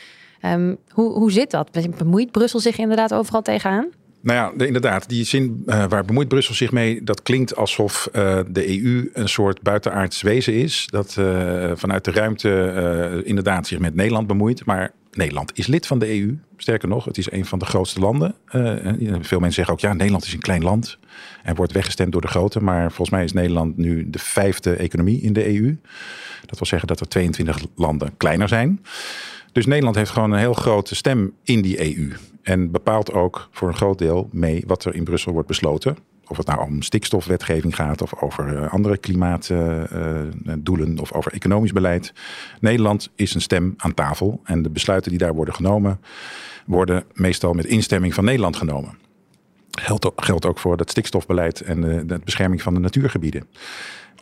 Um, 0.42 0.78
hoe, 0.90 1.12
hoe 1.14 1.32
zit 1.32 1.52
dat? 1.52 1.70
Bemoeit 1.98 2.32
Brussel 2.32 2.60
zich 2.60 2.78
inderdaad 2.78 3.14
overal 3.14 3.42
tegenaan? 3.42 3.90
Nou 4.24 4.38
ja, 4.58 4.66
inderdaad. 4.66 5.10
Die 5.10 5.24
zin 5.24 5.64
uh, 5.66 5.86
waar 5.90 6.06
bemoeit 6.06 6.28
Brussel 6.28 6.56
zich 6.56 6.72
mee, 6.72 7.04
dat 7.04 7.22
klinkt 7.22 7.56
alsof 7.56 8.10
uh, 8.16 8.40
de 8.48 8.82
EU 8.82 9.10
een 9.14 9.30
soort 9.30 9.62
buitenaards 9.62 10.22
wezen 10.22 10.54
is. 10.54 10.88
Dat 10.90 11.16
uh, 11.20 11.72
vanuit 11.76 12.06
de 12.06 12.12
ruimte 12.12 13.22
inderdaad 13.26 13.68
zich 13.68 13.80
met 13.80 13.96
Nederland 13.96 14.28
bemoeit. 14.28 14.66
Maar 14.66 14.92
Nederland 15.12 15.58
is 15.58 15.68
lid 15.68 15.88
van 15.88 16.00
de 16.00 16.20
EU. 16.20 16.38
Sterker 16.58 16.88
nog, 16.88 17.06
het 17.06 17.18
is 17.18 17.32
een 17.32 17.46
van 17.46 17.60
de 17.60 17.66
grootste 17.66 18.00
landen. 18.00 18.36
veel 19.22 19.40
mensen 19.40 19.54
zeggen 19.54 19.74
ook, 19.74 19.80
ja, 19.80 19.94
Nederland 19.94 20.26
is 20.26 20.34
een 20.34 20.40
klein 20.40 20.64
land. 20.64 20.98
En 21.44 21.56
wordt 21.56 21.72
weggestemd 21.72 22.12
door 22.12 22.22
de 22.22 22.28
grote. 22.28 22.64
Maar 22.64 22.88
volgens 22.88 23.10
mij 23.10 23.24
is 23.24 23.34
Nederland 23.34 23.78
nu 23.78 24.10
de 24.10 24.20
vijfde 24.20 24.76
economie 24.76 25.22
in 25.22 25.34
de 25.34 25.60
EU. 25.60 25.78
Dat 26.46 26.58
wil 26.58 26.68
zeggen 26.68 26.88
dat 26.88 27.00
er 27.00 27.08
22 27.08 27.66
landen 27.76 28.18
kleiner 28.18 28.48
zijn. 28.48 28.80
Dus 29.54 29.66
Nederland 29.66 29.96
heeft 29.96 30.12
gewoon 30.12 30.32
een 30.32 30.40
heel 30.40 30.54
grote 30.54 30.96
stem 30.96 31.34
in 31.44 31.62
die 31.62 31.98
EU. 31.98 32.14
En 32.42 32.72
bepaalt 32.72 33.14
ook 33.14 33.48
voor 33.52 33.68
een 33.68 33.76
groot 33.76 33.98
deel 33.98 34.30
mee 34.32 34.64
wat 34.68 34.86
er 34.86 34.96
in 34.96 35.04
Brussel 35.04 35.32
wordt 35.32 35.48
besloten. 35.48 35.98
Of 36.28 36.38
het 36.38 36.48
nou 36.48 36.62
om 36.62 36.82
stikstofwetgeving 36.82 37.76
gaat 37.76 38.02
of 38.02 38.22
over 38.22 38.54
uh, 38.54 38.74
andere 38.74 38.98
klimaatdoelen 38.98 40.92
uh, 40.94 41.02
of 41.02 41.14
over 41.14 41.34
economisch 41.34 41.72
beleid. 41.72 42.14
Nederland 42.60 43.10
is 43.16 43.34
een 43.34 43.42
stem 43.42 43.74
aan 43.78 43.94
tafel 43.94 44.42
en 44.44 44.62
de 44.62 44.70
besluiten 44.70 45.10
die 45.12 45.20
daar 45.20 45.34
worden 45.34 45.54
genomen 45.54 46.00
worden 46.66 47.04
meestal 47.14 47.54
met 47.54 47.66
instemming 47.66 48.14
van 48.14 48.26
Nederland 48.26 48.56
genomen. 48.56 48.98
Geldt 49.72 50.06
ook, 50.06 50.24
geldt 50.24 50.46
ook 50.46 50.60
voor 50.60 50.78
het 50.78 50.90
stikstofbeleid 50.90 51.62
en 51.62 51.82
de 52.08 52.20
bescherming 52.24 52.62
van 52.62 52.74
de 52.74 52.80
natuurgebieden 52.80 53.48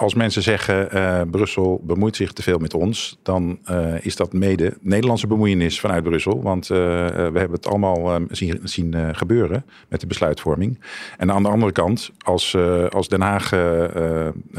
als 0.02 0.14
mensen 0.14 0.42
zeggen 0.42 0.90
uh, 0.94 1.22
Brussel 1.32 1.82
bemoeit 1.84 2.16
zich 2.16 2.32
te 2.32 2.42
veel 2.44 2.58
met 2.58 2.74
ons, 2.74 3.20
dan 3.24 3.60
uh, 3.72 4.06
is 4.06 4.16
dat 4.16 4.34
mede 4.34 4.78
Nederlandse 4.80 5.28
bemoeienis 5.28 5.80
vanuit 5.80 6.04
Brussel. 6.04 6.42
Want 6.42 6.70
uh, 6.70 6.78
we 7.08 7.40
hebben 7.40 7.52
het 7.52 7.68
allemaal 7.68 8.20
zien, 8.30 8.60
zien 8.64 9.16
gebeuren 9.16 9.66
met 9.90 10.00
de 10.00 10.08
besluitvorming. 10.08 10.80
En 11.18 11.32
aan 11.32 11.44
de 11.44 11.50
andere 11.50 11.72
kant, 11.72 12.12
als, 12.18 12.58
als 12.90 13.08
Den 13.08 13.22
Haag 13.22 13.50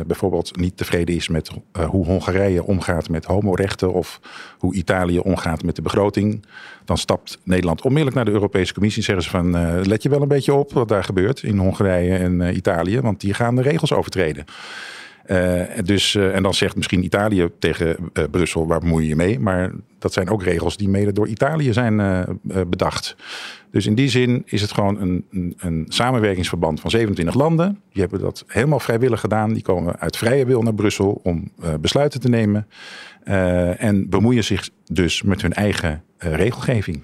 bijvoorbeeld 0.07 0.57
niet 0.57 0.77
tevreden 0.77 1.15
is 1.15 1.29
met 1.29 1.51
hoe 1.87 2.05
Hongarije 2.05 2.65
omgaat 2.65 3.09
met 3.09 3.25
homorechten 3.25 3.93
of 3.93 4.21
hoe 4.59 4.75
Italië 4.75 5.19
omgaat 5.19 5.63
met 5.63 5.77
de 5.77 5.83
begroting, 5.83 6.45
dan 6.85 6.99
stapt 6.99 7.39
Nederland 7.45 7.83
onmiddellijk 7.83 8.17
naar 8.17 8.25
de 8.25 8.31
Europese 8.31 8.75
Commissie 8.75 9.03
en 9.03 9.09
zeggen 9.09 9.25
ze 9.25 9.31
van 9.31 9.87
let 9.87 10.03
je 10.03 10.09
wel 10.09 10.23
een 10.23 10.29
beetje 10.29 10.55
op 10.55 10.73
wat 10.73 10.89
daar 10.89 11.05
gebeurt 11.05 11.43
in 11.43 11.59
Hongarije 11.59 12.17
en 12.17 12.57
Italië, 12.57 13.01
want 13.01 13.21
die 13.21 13.35
gaan 13.35 13.55
de 13.55 13.63
regels 13.63 13.93
overtreden. 13.93 14.45
Uh, 15.27 15.63
dus, 15.85 16.15
uh, 16.15 16.35
en 16.35 16.43
dan 16.43 16.55
zegt 16.55 16.77
misschien 16.77 17.05
Italië 17.05 17.49
tegen 17.59 17.97
uh, 18.13 18.25
Brussel, 18.31 18.67
waar 18.67 18.81
bemoei 18.81 19.03
je 19.03 19.09
je 19.09 19.17
mee? 19.17 19.39
Maar 19.39 19.71
dat 19.99 20.13
zijn 20.13 20.31
ook 20.31 20.43
regels 20.43 20.77
die 20.77 20.89
mede 20.89 21.13
door 21.13 21.29
Italië 21.29 21.73
zijn 21.73 22.27
bedacht. 22.67 23.17
Dus 23.71 23.87
in 23.87 23.95
die 23.95 24.09
zin 24.09 24.43
is 24.47 24.61
het 24.61 24.73
gewoon 24.73 25.01
een, 25.01 25.25
een, 25.31 25.55
een, 25.59 25.85
samenwerkingsverband 25.89 26.81
van 26.81 26.91
27 26.91 27.35
landen. 27.35 27.81
Die 27.93 28.03
hebben 28.03 28.21
dat 28.21 28.45
helemaal 28.47 28.81
vrijwillig 28.81 29.21
gedaan. 29.21 29.53
Die 29.53 29.63
komen 29.63 29.99
uit 29.99 30.17
vrije 30.17 30.47
wil 30.47 30.63
naar 30.63 30.75
Brussel 30.75 31.21
om 31.23 31.53
besluiten 31.81 32.21
te 32.21 32.29
nemen. 32.29 32.69
en 33.79 34.09
bemoeien 34.09 34.45
zich 34.45 34.69
dus 34.87 35.23
met 35.23 35.43
hun 35.43 35.53
eigen 35.53 36.03
regelgeving. 36.19 37.03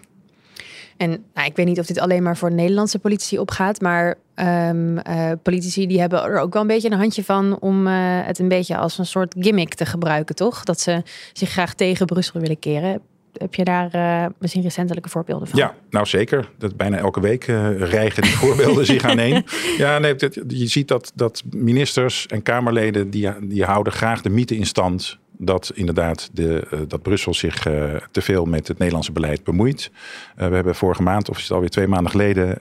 En 0.98 1.24
nou, 1.34 1.46
ik 1.46 1.56
weet 1.56 1.66
niet 1.66 1.78
of 1.78 1.86
dit 1.86 1.98
alleen 1.98 2.22
maar 2.22 2.36
voor 2.36 2.52
Nederlandse 2.52 2.98
politici 2.98 3.38
opgaat, 3.38 3.80
maar 3.80 4.14
ehm, 4.34 4.96
eh, 4.98 5.30
politici 5.42 5.86
die 5.86 6.00
hebben 6.00 6.22
er 6.22 6.38
ook 6.38 6.52
wel 6.52 6.62
een 6.62 6.68
beetje 6.68 6.90
een 6.90 6.98
handje 6.98 7.24
van 7.24 7.56
om 7.60 7.86
eh, 7.86 7.94
het 8.00 8.38
een 8.38 8.48
beetje 8.48 8.76
als 8.76 8.98
een 8.98 9.06
soort 9.06 9.34
gimmick 9.38 9.74
te 9.74 9.86
gebruiken, 9.86 10.34
toch? 10.34 10.64
Dat 10.64 10.80
ze 10.80 11.02
zich 11.32 11.50
graag 11.50 11.74
tegen 11.74 12.06
Brussel 12.06 12.40
willen 12.40 12.58
keren. 12.58 13.00
Heb 13.32 13.54
je 13.54 13.64
daar 13.64 13.90
eh, 13.90 14.26
misschien 14.38 14.62
recentelijke 14.62 15.08
voorbeelden 15.08 15.48
van? 15.48 15.58
Ja, 15.58 15.74
nou 15.90 16.06
zeker. 16.06 16.50
Dat 16.58 16.76
bijna 16.76 16.96
elke 16.96 17.20
week 17.20 17.46
uh, 17.46 17.78
rijgen 17.78 18.22
die 18.22 18.36
voorbeelden 18.36 18.86
zich 18.86 19.04
aaneen. 19.04 19.44
Ja, 19.76 19.98
nee, 19.98 20.14
je 20.48 20.66
ziet 20.66 20.88
dat, 20.88 21.12
dat 21.14 21.42
ministers 21.50 22.26
en 22.26 22.42
Kamerleden 22.42 23.10
die, 23.10 23.28
die 23.40 23.64
houden 23.64 23.92
graag 23.92 24.22
de 24.22 24.30
mythe 24.30 24.56
in 24.56 24.66
stand 24.66 25.18
dat 25.38 25.72
inderdaad 25.74 26.30
de, 26.32 26.66
uh, 26.74 26.80
dat 26.88 27.02
Brussel 27.02 27.34
zich 27.34 27.66
uh, 27.66 27.94
te 28.10 28.20
veel 28.20 28.44
met 28.44 28.68
het 28.68 28.78
Nederlandse 28.78 29.12
beleid 29.12 29.44
bemoeit. 29.44 29.90
Uh, 30.38 30.48
we 30.48 30.54
hebben 30.54 30.74
vorige 30.74 31.02
maand, 31.02 31.30
of 31.30 31.36
is 31.36 31.42
het 31.42 31.52
alweer 31.52 31.70
twee 31.70 31.86
maanden 31.86 32.10
geleden, 32.10 32.58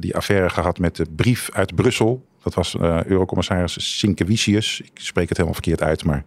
die 0.00 0.16
affaire 0.16 0.50
gehad 0.50 0.78
met 0.78 0.96
de 0.96 1.06
brief 1.16 1.50
uit 1.52 1.74
Brussel. 1.74 2.24
Dat 2.42 2.54
was 2.54 2.76
Eurocommissaris 3.06 3.98
Sinkevicius. 3.98 4.80
Ik 4.80 4.90
spreek 4.94 5.28
het 5.28 5.36
helemaal 5.36 5.60
verkeerd 5.60 5.82
uit, 5.82 6.04
maar 6.04 6.24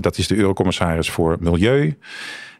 dat 0.00 0.18
is 0.18 0.26
de 0.26 0.36
Eurocommissaris 0.36 1.10
voor 1.10 1.36
Milieu. 1.40 1.96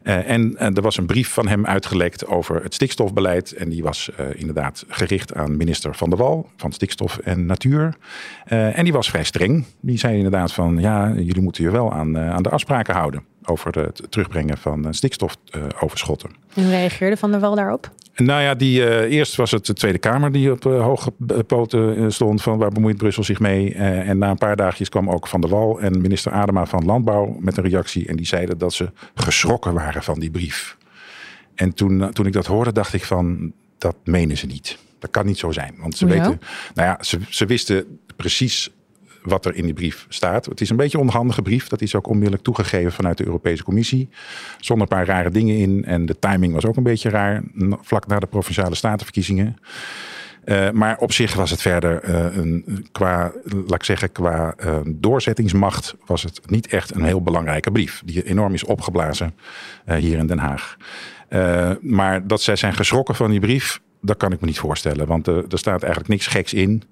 Uh, 0.03 0.31
en 0.31 0.51
uh, 0.51 0.77
er 0.77 0.83
was 0.83 0.97
een 0.97 1.07
brief 1.07 1.29
van 1.29 1.49
hem 1.49 1.67
uitgelekt 1.67 2.27
over 2.27 2.63
het 2.63 2.75
stikstofbeleid. 2.75 3.53
En 3.53 3.69
die 3.69 3.83
was 3.83 4.11
uh, 4.21 4.27
inderdaad 4.35 4.85
gericht 4.89 5.35
aan 5.35 5.57
minister 5.57 5.95
Van 5.95 6.09
der 6.09 6.19
Wal 6.19 6.49
van 6.57 6.73
Stikstof 6.73 7.19
en 7.19 7.47
Natuur. 7.47 7.97
en 8.45 8.85
die 8.85 8.93
was 8.93 9.11
vrij 9.11 9.25
streng. 9.25 9.65
Die 9.81 9.99
zei 9.99 10.17
inderdaad 10.17 10.53
van 10.53 10.79
ja, 10.79 11.13
jullie 11.17 11.43
moeten 11.43 11.65
je 11.65 11.71
wel 11.71 11.93
aan, 11.93 12.19
aan 12.19 12.43
de 12.43 12.49
afspraken 12.49 12.95
houden 12.95 13.23
over 13.45 13.79
het 13.79 14.03
terugbrengen 14.09 14.59
van 14.59 14.95
stikstofoverschotten. 14.95 16.31
Hoe 16.53 16.69
reageerde 16.69 17.17
Van 17.17 17.31
der 17.31 17.41
Wal 17.41 17.55
daarop? 17.55 17.91
Nou 18.23 18.43
ja, 18.43 18.55
die, 18.55 18.81
uh, 18.81 19.01
eerst 19.01 19.37
was 19.37 19.51
het 19.51 19.67
de 19.67 19.73
Tweede 19.73 19.99
Kamer 19.99 20.33
die 20.33 20.53
op 20.53 20.65
uh, 20.65 20.83
hoge 20.83 21.13
poten 21.47 22.13
stond 22.13 22.43
van 22.43 22.59
waar 22.59 22.71
bemoeit 22.71 22.97
Brussel 22.97 23.25
zich 23.25 23.41
mee. 23.41 23.75
Uh, 23.75 24.09
en 24.09 24.19
na 24.19 24.31
een 24.31 24.39
paar 24.39 24.57
dagjes 24.57 24.89
kwam 24.89 25.11
ook 25.11 25.27
Van 25.27 25.41
der 25.41 25.51
Wal 25.51 25.81
en 25.81 26.01
minister 26.01 26.33
Adema 26.33 26.67
van 26.67 26.85
Landbouw 26.85 27.37
met 27.41 27.57
een 27.57 27.65
reactie. 27.65 28.07
En 28.07 28.17
die 28.17 28.27
zeiden 28.27 28.59
dat 28.59 28.73
ze 28.73 28.91
geschrokken 29.15 29.73
waren 29.73 30.03
van 30.03 30.21
die 30.21 30.31
brief. 30.31 30.77
En 31.55 31.75
toen, 31.75 32.13
toen 32.13 32.27
ik 32.27 32.33
dat 32.33 32.47
hoorde, 32.47 32.73
dacht 32.73 32.95
ik 32.95 33.05
van, 33.05 33.53
dat 33.79 33.97
menen 34.05 34.37
ze 34.37 34.47
niet. 34.47 34.79
Dat 34.99 35.11
kan 35.11 35.27
niet 35.27 35.39
zo 35.39 35.51
zijn. 35.51 35.75
Want 35.79 35.97
ze 35.97 36.05
Hoezo? 36.05 36.21
weten, 36.21 36.41
nou 36.75 36.89
ja, 36.89 36.99
ze, 37.03 37.19
ze 37.29 37.47
wisten 37.47 37.99
precies 38.17 38.71
wat 39.23 39.47
er 39.47 39.55
in 39.55 39.65
die 39.65 39.75
brief 39.75 40.07
staat. 40.09 40.47
Het 40.47 40.61
is 40.61 40.71
een 40.71 40.77
beetje 40.77 40.99
een 40.99 41.05
onhandige 41.05 41.43
brief. 41.43 41.69
Dat 41.69 41.81
is 41.81 41.95
ook 41.95 42.07
onmiddellijk 42.07 42.43
toegegeven 42.43 42.93
vanuit 42.93 43.19
de 43.19 43.27
Europese 43.27 43.63
Commissie. 43.63 44.09
Zonder 44.59 44.89
een 44.91 44.97
paar 44.97 45.07
rare 45.07 45.31
dingen 45.31 45.57
in. 45.57 45.85
En 45.85 46.07
de 46.07 46.19
timing 46.19 46.53
was 46.53 46.65
ook 46.65 46.77
een 46.77 46.83
beetje 46.83 47.11
raar. 47.11 47.43
Vlak 47.81 48.07
na 48.07 48.19
de 48.19 48.27
provinciale 48.27 48.75
statenverkiezingen. 48.75 49.57
Uh, 50.49 50.71
maar 50.71 50.99
op 50.99 51.13
zich 51.13 51.35
was 51.35 51.51
het 51.51 51.61
verder 51.61 52.09
uh, 52.09 52.37
een, 52.37 52.87
qua, 52.93 53.33
laat 53.45 53.75
ik 53.75 53.85
zeggen, 53.85 54.13
qua 54.13 54.55
uh, 54.65 54.79
doorzettingsmacht 54.87 55.95
was 56.07 56.23
het 56.23 56.41
niet 56.51 56.67
echt 56.67 56.95
een 56.95 57.05
heel 57.05 57.23
belangrijke 57.23 57.71
brief. 57.71 58.03
Die 58.05 58.25
enorm 58.25 58.55
is 58.55 58.65
opgeblazen 58.65 59.35
hier 59.85 60.19
in 60.19 60.27
Den 60.27 60.39
Haag. 60.39 60.77
maar 61.81 62.27
dat 62.27 62.43
zij 62.43 62.57
zijn 62.57 62.75
geschrokken 62.75 63.15
van 63.15 63.31
die 63.31 63.41
brief, 63.41 63.81
dat 64.01 64.17
kan 64.17 64.33
ik 64.33 64.41
me 64.41 64.47
niet 64.47 64.59
voorstellen. 64.59 65.07
Want 65.07 65.27
er 65.27 65.45
staat 65.49 65.83
eigenlijk 65.83 66.13
niks 66.13 66.27
geks 66.27 66.55
in. 66.55 66.83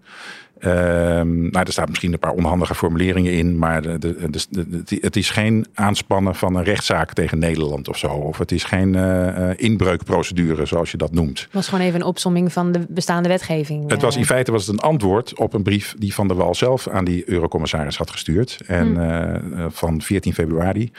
Um, 0.60 1.50
nou, 1.50 1.66
er 1.66 1.72
staan 1.72 1.88
misschien 1.88 2.12
een 2.12 2.18
paar 2.18 2.32
onhandige 2.32 2.74
formuleringen 2.74 3.32
in, 3.32 3.58
maar 3.58 3.82
de, 3.82 3.98
de, 3.98 4.30
de, 4.50 4.98
het 5.00 5.16
is 5.16 5.30
geen 5.30 5.66
aanspannen 5.74 6.34
van 6.34 6.54
een 6.56 6.64
rechtszaak 6.64 7.12
tegen 7.12 7.38
Nederland 7.38 7.88
of 7.88 7.98
zo. 7.98 8.08
Of 8.08 8.38
het 8.38 8.52
is 8.52 8.64
geen 8.64 8.94
uh, 8.94 9.50
inbreukprocedure, 9.56 10.66
zoals 10.66 10.90
je 10.90 10.96
dat 10.96 11.12
noemt. 11.12 11.40
Het 11.40 11.52
was 11.52 11.68
gewoon 11.68 11.84
even 11.84 12.00
een 12.00 12.06
opsomming 12.06 12.52
van 12.52 12.72
de 12.72 12.86
bestaande 12.88 13.28
wetgeving. 13.28 13.90
Het 13.90 14.02
was 14.02 14.16
in 14.16 14.24
feite 14.24 14.52
was 14.52 14.66
het 14.66 14.76
een 14.76 14.82
antwoord 14.82 15.38
op 15.38 15.54
een 15.54 15.62
brief 15.62 15.94
die 15.98 16.14
Van 16.14 16.28
der 16.28 16.36
Wal 16.36 16.54
zelf 16.54 16.88
aan 16.88 17.04
die 17.04 17.30
eurocommissaris 17.30 17.96
had 17.96 18.10
gestuurd. 18.10 18.60
En, 18.66 18.86
hmm. 18.86 19.58
uh, 19.58 19.66
van 19.68 20.02
14 20.02 20.34
februari. 20.34 20.90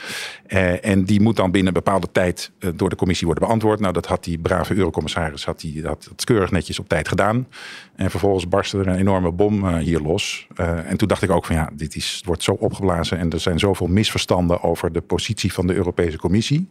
Uh, 0.47 0.85
en 0.85 1.03
die 1.03 1.21
moet 1.21 1.35
dan 1.35 1.51
binnen 1.51 1.75
een 1.75 1.83
bepaalde 1.83 2.07
tijd 2.11 2.51
door 2.75 2.89
de 2.89 2.95
commissie 2.95 3.27
worden 3.27 3.47
beantwoord. 3.47 3.79
Nou, 3.79 3.93
dat 3.93 4.05
had 4.05 4.23
die 4.23 4.37
brave 4.37 4.75
eurocommissaris 4.75 5.45
had 5.45 5.59
die, 5.59 5.85
had 5.85 6.07
het 6.09 6.23
keurig 6.23 6.51
netjes 6.51 6.79
op 6.79 6.87
tijd 6.87 7.07
gedaan. 7.07 7.47
En 7.95 8.09
vervolgens 8.09 8.47
barstte 8.47 8.77
er 8.77 8.87
een 8.87 8.97
enorme 8.97 9.31
bom 9.49 9.77
hier 9.77 9.99
los. 9.99 10.47
Uh, 10.59 10.89
en 10.89 10.97
toen 10.97 11.07
dacht 11.07 11.21
ik 11.21 11.31
ook 11.31 11.45
van 11.45 11.55
ja, 11.55 11.69
dit 11.73 11.95
is, 11.95 12.21
wordt 12.25 12.43
zo 12.43 12.51
opgeblazen 12.51 13.17
en 13.17 13.29
er 13.29 13.39
zijn 13.39 13.59
zoveel 13.59 13.87
misverstanden 13.87 14.63
over 14.63 14.91
de 14.91 15.01
positie 15.01 15.53
van 15.53 15.67
de 15.67 15.73
Europese 15.73 16.17
Commissie. 16.17 16.69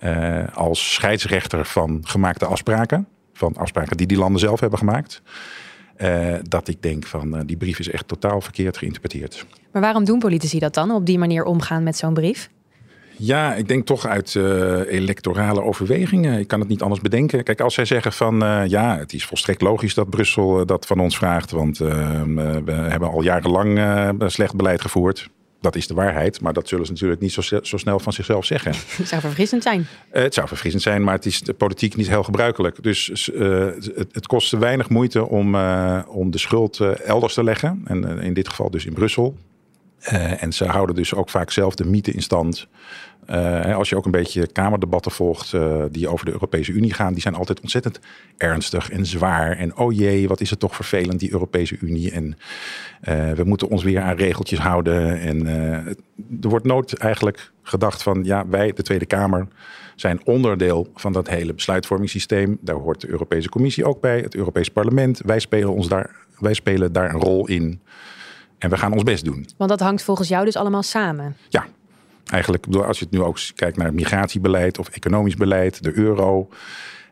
Uh, 0.00 0.44
als 0.54 0.94
scheidsrechter 0.94 1.64
van 1.64 2.00
gemaakte 2.02 2.44
afspraken. 2.46 3.06
Van 3.32 3.56
afspraken 3.56 3.96
die 3.96 4.06
die 4.06 4.18
landen 4.18 4.40
zelf 4.40 4.60
hebben 4.60 4.78
gemaakt. 4.78 5.22
Dat 6.42 6.68
ik 6.68 6.82
denk 6.82 7.06
van 7.06 7.46
die 7.46 7.56
brief 7.56 7.78
is 7.78 7.90
echt 7.90 8.08
totaal 8.08 8.40
verkeerd 8.40 8.76
geïnterpreteerd. 8.76 9.46
Maar 9.72 9.82
waarom 9.82 10.04
doen 10.04 10.18
politici 10.18 10.58
dat 10.58 10.74
dan? 10.74 10.90
Op 10.90 11.06
die 11.06 11.18
manier 11.18 11.44
omgaan 11.44 11.82
met 11.82 11.96
zo'n 11.96 12.14
brief? 12.14 12.50
Ja, 13.18 13.54
ik 13.54 13.68
denk 13.68 13.86
toch 13.86 14.06
uit 14.06 14.34
uh, 14.34 14.92
electorale 14.92 15.62
overwegingen. 15.62 16.38
Ik 16.38 16.48
kan 16.48 16.60
het 16.60 16.68
niet 16.68 16.82
anders 16.82 17.00
bedenken. 17.00 17.44
Kijk, 17.44 17.60
als 17.60 17.74
zij 17.74 17.84
zeggen 17.84 18.12
van 18.12 18.42
uh, 18.42 18.62
ja, 18.66 18.98
het 18.98 19.12
is 19.12 19.24
volstrekt 19.24 19.60
logisch 19.60 19.94
dat 19.94 20.10
Brussel 20.10 20.60
uh, 20.60 20.66
dat 20.66 20.86
van 20.86 21.00
ons 21.00 21.16
vraagt, 21.16 21.50
want 21.50 21.78
we 21.78 22.72
hebben 22.72 23.10
al 23.10 23.22
jarenlang 23.22 23.80
slecht 24.26 24.56
beleid 24.56 24.80
gevoerd. 24.80 25.30
Dat 25.60 25.76
is 25.76 25.86
de 25.86 25.94
waarheid, 25.94 26.40
maar 26.40 26.52
dat 26.52 26.68
zullen 26.68 26.86
ze 26.86 26.92
natuurlijk 26.92 27.20
niet 27.20 27.32
zo, 27.32 27.40
zo 27.62 27.76
snel 27.76 27.98
van 27.98 28.12
zichzelf 28.12 28.44
zeggen. 28.44 28.72
Het 28.96 29.08
zou 29.08 29.20
verfrissend 29.20 29.62
zijn. 29.62 29.86
het 30.10 30.34
zou 30.34 30.48
verfrissend 30.48 30.82
zijn, 30.82 31.04
maar 31.04 31.14
het 31.14 31.26
is 31.26 31.40
de 31.40 31.54
politiek 31.54 31.96
niet 31.96 32.08
heel 32.08 32.22
gebruikelijk. 32.22 32.82
Dus 32.82 33.30
het, 33.34 34.08
het 34.12 34.26
kost 34.26 34.52
weinig 34.52 34.88
moeite 34.88 35.28
om, 35.28 35.54
om 36.06 36.30
de 36.30 36.38
schuld 36.38 36.80
elders 37.04 37.34
te 37.34 37.44
leggen. 37.44 37.82
En 37.84 38.18
in 38.18 38.34
dit 38.34 38.48
geval 38.48 38.70
dus 38.70 38.86
in 38.86 38.92
Brussel. 38.92 39.36
Uh, 40.12 40.42
en 40.42 40.52
ze 40.52 40.64
houden 40.64 40.94
dus 40.94 41.14
ook 41.14 41.30
vaak 41.30 41.50
zelf 41.50 41.74
de 41.74 41.84
mythe 41.84 42.12
in 42.12 42.22
stand. 42.22 42.68
Uh, 43.30 43.76
als 43.76 43.88
je 43.88 43.96
ook 43.96 44.04
een 44.04 44.10
beetje 44.10 44.46
kamerdebatten 44.46 45.12
volgt 45.12 45.52
uh, 45.52 45.82
die 45.90 46.08
over 46.08 46.24
de 46.24 46.32
Europese 46.32 46.72
Unie 46.72 46.92
gaan, 46.92 47.12
die 47.12 47.22
zijn 47.22 47.34
altijd 47.34 47.60
ontzettend 47.60 48.00
ernstig 48.36 48.90
en 48.90 49.06
zwaar. 49.06 49.56
En 49.56 49.76
oh 49.76 49.92
jee, 49.92 50.28
wat 50.28 50.40
is 50.40 50.50
het 50.50 50.60
toch 50.60 50.74
vervelend, 50.74 51.20
die 51.20 51.32
Europese 51.32 51.76
Unie. 51.80 52.10
En 52.10 52.38
we 53.36 53.42
moeten 53.44 53.68
ons 53.68 53.82
weer 53.82 54.00
aan 54.00 54.16
regeltjes 54.16 54.58
houden. 54.58 55.20
En 55.20 55.46
er 56.42 56.48
wordt 56.48 56.66
nooit 56.66 56.94
eigenlijk 56.94 57.52
gedacht 57.62 58.02
van, 58.02 58.24
ja, 58.24 58.48
wij, 58.48 58.72
de 58.72 58.82
Tweede 58.82 59.06
Kamer, 59.06 59.48
zijn 59.96 60.20
onderdeel 60.24 60.90
van 60.94 61.12
dat 61.12 61.28
hele 61.28 61.54
besluitvormingssysteem. 61.54 62.58
Daar 62.60 62.76
hoort 62.76 63.00
de 63.00 63.08
Europese 63.08 63.48
Commissie 63.48 63.84
ook 63.84 64.00
bij, 64.00 64.20
het 64.20 64.34
Europees 64.34 64.68
Parlement. 64.68 65.20
Wij 65.24 65.38
spelen, 65.38 65.72
ons 65.72 65.88
daar, 65.88 66.10
wij 66.38 66.54
spelen 66.54 66.92
daar 66.92 67.14
een 67.14 67.20
rol 67.20 67.48
in. 67.48 67.80
En 68.58 68.70
we 68.70 68.76
gaan 68.76 68.92
ons 68.92 69.02
best 69.02 69.24
doen. 69.24 69.46
Want 69.56 69.70
dat 69.70 69.80
hangt 69.80 70.02
volgens 70.02 70.28
jou 70.28 70.44
dus 70.44 70.56
allemaal 70.56 70.82
samen? 70.82 71.36
Ja, 71.48 71.66
eigenlijk 72.26 72.66
als 72.66 72.98
je 72.98 73.04
het 73.04 73.14
nu 73.14 73.22
ook 73.22 73.38
kijkt 73.54 73.76
naar 73.76 73.94
migratiebeleid 73.94 74.78
of 74.78 74.88
economisch 74.88 75.36
beleid, 75.36 75.82
de 75.82 75.92
euro, 75.94 76.48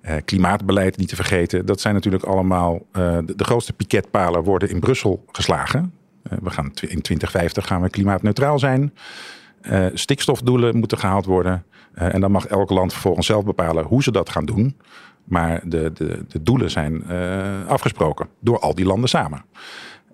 eh, 0.04 0.16
klimaatbeleid 0.24 0.96
niet 0.96 1.08
te 1.08 1.16
vergeten. 1.16 1.66
Dat 1.66 1.80
zijn 1.80 1.94
natuurlijk 1.94 2.24
allemaal 2.24 2.74
uh, 2.74 3.18
de, 3.24 3.34
de, 3.36 3.44
grootste 3.44 3.72
piketpalen 3.72 4.42
worden 4.42 4.68
in 4.68 4.80
Brussel 4.80 5.24
geslagen. 5.32 5.92
Uh, 6.32 6.38
we 6.42 6.50
gaan 6.50 6.64
in 6.66 7.00
2050 7.00 7.66
gaan 7.66 7.82
we 7.82 7.90
klimaatneutraal 7.90 8.58
zijn. 8.58 8.94
Uh, 9.62 9.86
stikstofdoelen 9.94 10.76
moeten 10.76 10.98
gehaald 10.98 11.24
worden. 11.24 11.64
en 11.94 12.20
dan 12.20 12.30
mag 12.30 12.46
elk 12.46 12.70
land 12.70 12.92
vervolgens 12.92 13.26
zelf 13.26 13.44
bepalen 13.44 13.84
hoe 13.84 14.02
ze 14.02 14.10
dat 14.10 14.30
gaan 14.30 14.44
doen. 14.44 14.76
Maar 15.24 15.60
de, 15.64 15.92
de, 15.94 16.24
de 16.28 16.42
doelen 16.42 16.70
zijn 16.70 17.06
afgesproken 17.66 18.28
door 18.40 18.58
al 18.58 18.74
die 18.74 18.84
landen 18.84 19.08
samen. 19.08 19.44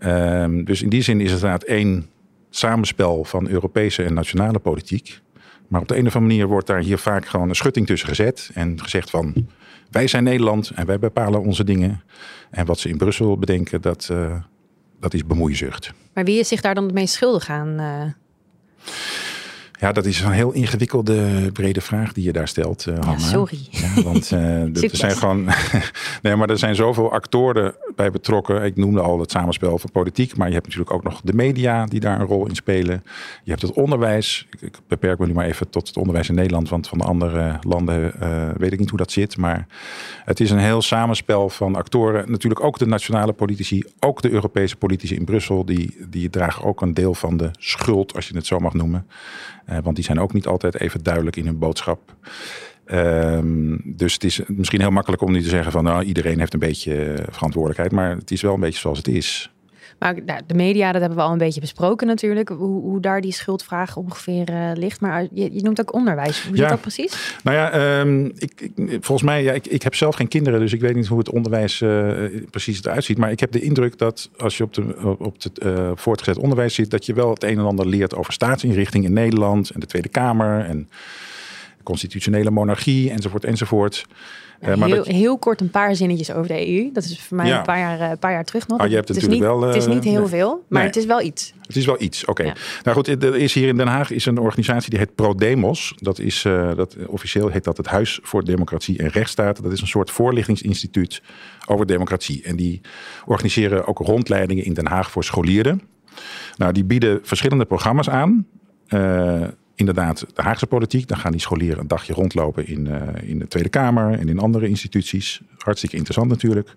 Um, 0.05 0.65
dus 0.65 0.83
in 0.83 0.89
die 0.89 1.03
zin 1.03 1.21
is 1.21 1.31
het 1.31 1.43
inderdaad 1.43 1.69
één 1.69 2.07
samenspel 2.51 3.25
van 3.25 3.49
Europese 3.49 4.03
en 4.03 4.15
nationale 4.15 4.59
politiek. 4.59 5.21
Maar 5.69 5.81
op 5.81 5.89
de 5.89 5.97
een 5.97 6.07
of 6.07 6.15
andere 6.17 6.33
manier 6.33 6.47
wordt 6.47 6.67
daar 6.67 6.81
hier 6.81 6.99
vaak 6.99 7.27
gewoon 7.27 7.49
een 7.49 7.55
schutting 7.55 7.87
tussen 7.87 8.09
gezet. 8.09 8.51
En 8.55 8.81
gezegd 8.83 9.11
van 9.11 9.49
wij 9.91 10.07
zijn 10.07 10.25
Nederland 10.25 10.71
en 10.75 10.87
wij 10.87 10.99
bepalen 10.99 11.41
onze 11.41 11.65
dingen. 11.65 12.03
En 12.51 12.67
wat 12.67 12.79
ze 12.79 12.89
in 12.89 12.97
Brussel 12.97 13.39
bedenken, 13.39 13.81
dat, 13.81 14.09
uh, 14.13 14.37
dat 15.01 15.15
is 15.15 15.27
bemoeizucht. 15.27 15.93
Maar 16.15 16.25
wie 16.25 16.39
is 16.39 16.49
zich 16.49 16.61
daar 16.61 16.75
dan 16.75 16.85
het 16.85 16.95
meest 16.95 17.15
schuldig 17.15 17.49
aan? 17.49 17.81
Uh... 17.81 18.03
Ja, 19.81 19.93
dat 19.93 20.05
is 20.05 20.21
een 20.21 20.33
heel 20.33 20.53
ingewikkelde, 20.53 21.51
brede 21.53 21.81
vraag 21.81 22.13
die 22.13 22.25
je 22.25 22.33
daar 22.33 22.49
stelt, 22.49 22.87
uh, 22.87 22.95
Hanna. 22.95 23.13
Ja, 23.13 23.19
sorry. 23.19 23.59
Ja, 23.71 24.03
want 24.03 24.31
uh, 24.31 24.41
er 24.83 24.97
zijn 24.97 25.17
gewoon. 25.17 25.45
nee, 26.23 26.37
maar 26.37 26.51
er 26.51 26.59
zijn 26.59 26.75
zoveel 26.75 27.13
actoren 27.13 27.75
bij 27.97 28.11
betrokken. 28.11 28.63
Ik 28.63 28.77
noemde 28.77 29.01
al 29.01 29.21
het 29.21 29.31
samenspel 29.31 29.79
van 29.79 29.91
politiek, 29.91 30.37
maar 30.37 30.47
je 30.47 30.55
hebt 30.55 30.67
natuurlijk 30.67 30.93
ook 30.93 31.03
nog 31.03 31.21
de 31.25 31.33
media 31.33 31.85
die 31.85 32.01
daar 32.01 32.21
een 32.21 32.27
rol 32.27 32.47
in 32.47 32.55
spelen. 32.55 33.03
Je 33.45 33.51
hebt 33.51 33.63
het 33.63 33.73
onderwijs. 33.73 34.47
Ik, 34.51 34.61
ik 34.61 34.79
beperk 34.89 35.19
me 35.19 35.27
nu 35.27 35.33
maar 35.33 35.47
even 35.47 35.71
tot 35.71 35.87
het 35.87 35.97
onderwijs 35.97 36.29
in 36.29 36.35
Nederland, 36.35 36.69
want 36.69 36.89
van 36.89 36.99
de 36.99 37.05
andere 37.05 37.59
landen 37.61 38.13
uh, 38.23 38.49
weet 38.57 38.73
ik 38.73 38.79
niet 38.79 38.91
hoe 38.91 38.99
dat 38.99 39.13
zit. 39.13 39.37
Maar 39.37 39.67
het 40.25 40.41
is 40.41 40.51
een 40.51 40.59
heel 40.59 40.83
samenspel 40.83 41.49
van 41.49 41.75
actoren. 41.75 42.31
Natuurlijk 42.31 42.65
ook 42.65 42.79
de 42.79 42.87
nationale 42.87 43.33
politici, 43.33 43.85
ook 44.01 44.23
de 44.23 44.31
Europese 44.31 44.77
politici 44.77 45.15
in 45.15 45.25
Brussel. 45.25 45.65
Die, 45.65 45.97
die 46.09 46.31
dragen 46.31 46.65
ook 46.65 46.81
een 46.81 46.95
deel 46.95 47.15
van 47.15 47.37
de 47.37 47.51
schuld, 47.59 48.15
als 48.15 48.29
je 48.29 48.35
het 48.35 48.47
zo 48.47 48.59
mag 48.59 48.75
noemen. 48.75 49.07
Uh, 49.71 49.79
want 49.83 49.97
die 49.97 50.05
zijn 50.05 50.21
ook 50.21 50.33
niet 50.33 50.47
altijd 50.47 50.81
even 50.81 51.03
duidelijk 51.03 51.37
in 51.37 51.47
hun 51.47 51.59
boodschap. 51.59 52.17
Ehm, 52.85 53.77
dus 53.85 54.13
het 54.13 54.25
is 54.25 54.41
misschien 54.47 54.81
heel 54.81 54.91
makkelijk 54.91 55.23
om 55.23 55.33
nu 55.33 55.43
te 55.43 55.49
zeggen 55.49 55.73
van 55.73 55.85
nou, 55.85 56.05
iedereen 56.05 56.39
heeft 56.39 56.53
een 56.53 56.59
beetje 56.59 57.27
verantwoordelijkheid. 57.31 57.93
Maar 57.93 58.17
het 58.17 58.31
is 58.31 58.43
wel 58.43 58.55
een 58.55 58.61
beetje 58.61 58.81
zoals 58.81 58.99
het 58.99 59.09
is. 59.09 59.53
Maar 60.01 60.15
nou, 60.27 60.41
de 60.47 60.55
media, 60.55 60.93
dat 60.93 61.01
hebben 61.01 61.19
we 61.19 61.25
al 61.25 61.33
een 61.33 61.39
beetje 61.39 61.61
besproken 61.61 62.07
natuurlijk. 62.07 62.49
Hoe, 62.49 62.83
hoe 62.83 63.01
daar 63.01 63.21
die 63.21 63.33
schuldvraag 63.33 63.97
ongeveer 63.97 64.51
uh, 64.51 64.71
ligt. 64.75 65.01
Maar 65.01 65.27
je, 65.33 65.55
je, 65.55 65.63
noemt 65.63 65.81
ook 65.81 65.95
onderwijs. 65.95 66.43
Hoe 66.47 66.57
zit 66.57 66.69
dat 66.69 66.81
precies? 66.81 67.39
Nou 67.43 67.57
ja, 67.57 67.99
um, 68.01 68.33
ik, 68.39 68.61
ik, 68.61 68.73
volgens 68.91 69.23
mij, 69.23 69.43
ja, 69.43 69.53
ik, 69.53 69.67
ik 69.67 69.83
heb 69.83 69.95
zelf 69.95 70.15
geen 70.15 70.29
kinderen. 70.29 70.61
Dus 70.61 70.73
ik 70.73 70.81
weet 70.81 70.95
niet 70.95 71.07
hoe 71.07 71.19
het 71.19 71.31
onderwijs 71.31 71.81
uh, 71.81 72.11
precies 72.51 72.85
eruit 72.85 73.05
ziet. 73.05 73.19
Maar 73.19 73.31
ik 73.31 73.41
heb 73.41 73.53
de 73.53 73.61
indruk 73.61 73.99
dat 73.99 74.31
als 74.37 74.57
je 74.57 74.65
op, 74.65 74.75
de, 74.75 75.17
op 75.19 75.43
het 75.43 75.61
uh, 75.63 75.91
voortgezet 75.95 76.39
onderwijs 76.39 76.75
zit... 76.75 76.91
dat 76.91 77.07
je 77.07 77.15
wel 77.15 77.31
het 77.31 77.45
een 77.45 77.59
en 77.59 77.65
ander 77.65 77.87
leert 77.87 78.15
over 78.15 78.33
staatsinrichting 78.33 79.05
in 79.05 79.13
Nederland... 79.13 79.71
en 79.71 79.81
de 79.81 79.87
Tweede 79.87 80.09
Kamer 80.09 80.65
en 80.65 80.89
constitutionele 81.83 82.51
monarchie 82.51 83.11
enzovoort 83.11 83.45
enzovoort. 83.45 84.07
Uh, 84.61 84.75
maar 84.75 84.89
heel, 84.89 85.05
heel, 85.05 85.39
kort 85.39 85.61
een 85.61 85.71
paar 85.71 85.97
zinnetjes 85.97 86.33
over 86.33 86.49
de 86.49 86.69
EU. 86.69 86.91
Dat 86.93 87.05
is 87.05 87.21
voor 87.21 87.37
mij 87.37 87.53
een, 87.53 87.63
paar 87.63 87.79
jaar, 87.79 88.11
een 88.11 88.19
paar 88.19 88.33
jaar 88.33 88.45
terug 88.45 88.69
nog. 88.69 88.79
Ah, 88.79 88.89
je 88.89 88.95
hebt 88.95 89.09
het, 89.09 89.17
is 89.17 89.27
niet, 89.27 89.41
wel, 89.41 89.61
het 89.61 89.77
is 89.77 89.87
niet 89.87 90.05
heel 90.05 90.29
veel, 90.29 90.65
maar 90.69 90.83
het 90.83 90.97
is 90.97 91.05
wel 91.05 91.21
iets. 91.21 91.53
Het 91.63 91.77
is 91.77 91.87
wel 91.87 92.03
iets, 92.03 92.25
oké. 92.25 92.43
Nou 92.83 92.97
goed, 92.97 93.09
er 93.09 93.37
is 93.37 93.55
hier 93.55 93.69
in 93.69 93.77
Den 93.77 93.87
Haag 93.87 94.11
is 94.11 94.27
een 94.27 94.39
organisatie 94.39 94.91
die 94.91 94.99
heet 94.99 95.15
ProDemos. 95.15 95.95
Dat 95.97 96.19
is, 96.19 96.45
uh, 96.45 96.75
dat, 96.77 96.97
officieel 97.07 97.49
heet 97.49 97.65
dat 97.65 97.77
het 97.77 97.87
Huis 97.87 98.19
voor 98.23 98.45
Democratie 98.45 98.99
en 98.99 99.09
Rechtsstaat. 99.09 99.63
Dat 99.63 99.73
is 99.73 99.81
een 99.81 99.87
soort 99.87 100.11
voorlichtingsinstituut 100.11 101.23
over 101.67 101.87
democratie. 101.87 102.43
En 102.43 102.57
die 102.57 102.81
organiseren 103.25 103.87
ook 103.87 103.99
rondleidingen 103.99 104.65
in 104.65 104.75
Den 104.75 104.87
Haag 104.87 105.11
voor 105.11 105.25
scholieren. 105.25 105.83
Nou, 106.57 106.73
die 106.73 106.85
bieden 106.85 107.21
verschillende 107.23 107.65
programma's 107.65 108.09
aan. 108.09 108.47
Uh, 108.89 109.47
inderdaad 109.81 110.27
de 110.35 110.43
Haagse 110.43 110.67
politiek. 110.67 111.09
Dan 111.09 111.19
gaan 111.19 111.33
die 111.33 111.41
scholieren 111.41 111.79
een 111.79 111.89
dagje 111.89 112.13
rondlopen 112.13 112.67
in, 112.67 112.87
uh, 112.87 113.29
in 113.29 113.39
de 113.39 113.49
Tweede 113.49 113.69
Kamer 113.69 114.19
en 114.19 114.29
in 114.29 114.39
andere 114.39 114.69
instituties. 114.69 115.41
Hartstikke 115.59 115.97
interessant 115.97 116.29
natuurlijk. 116.29 116.75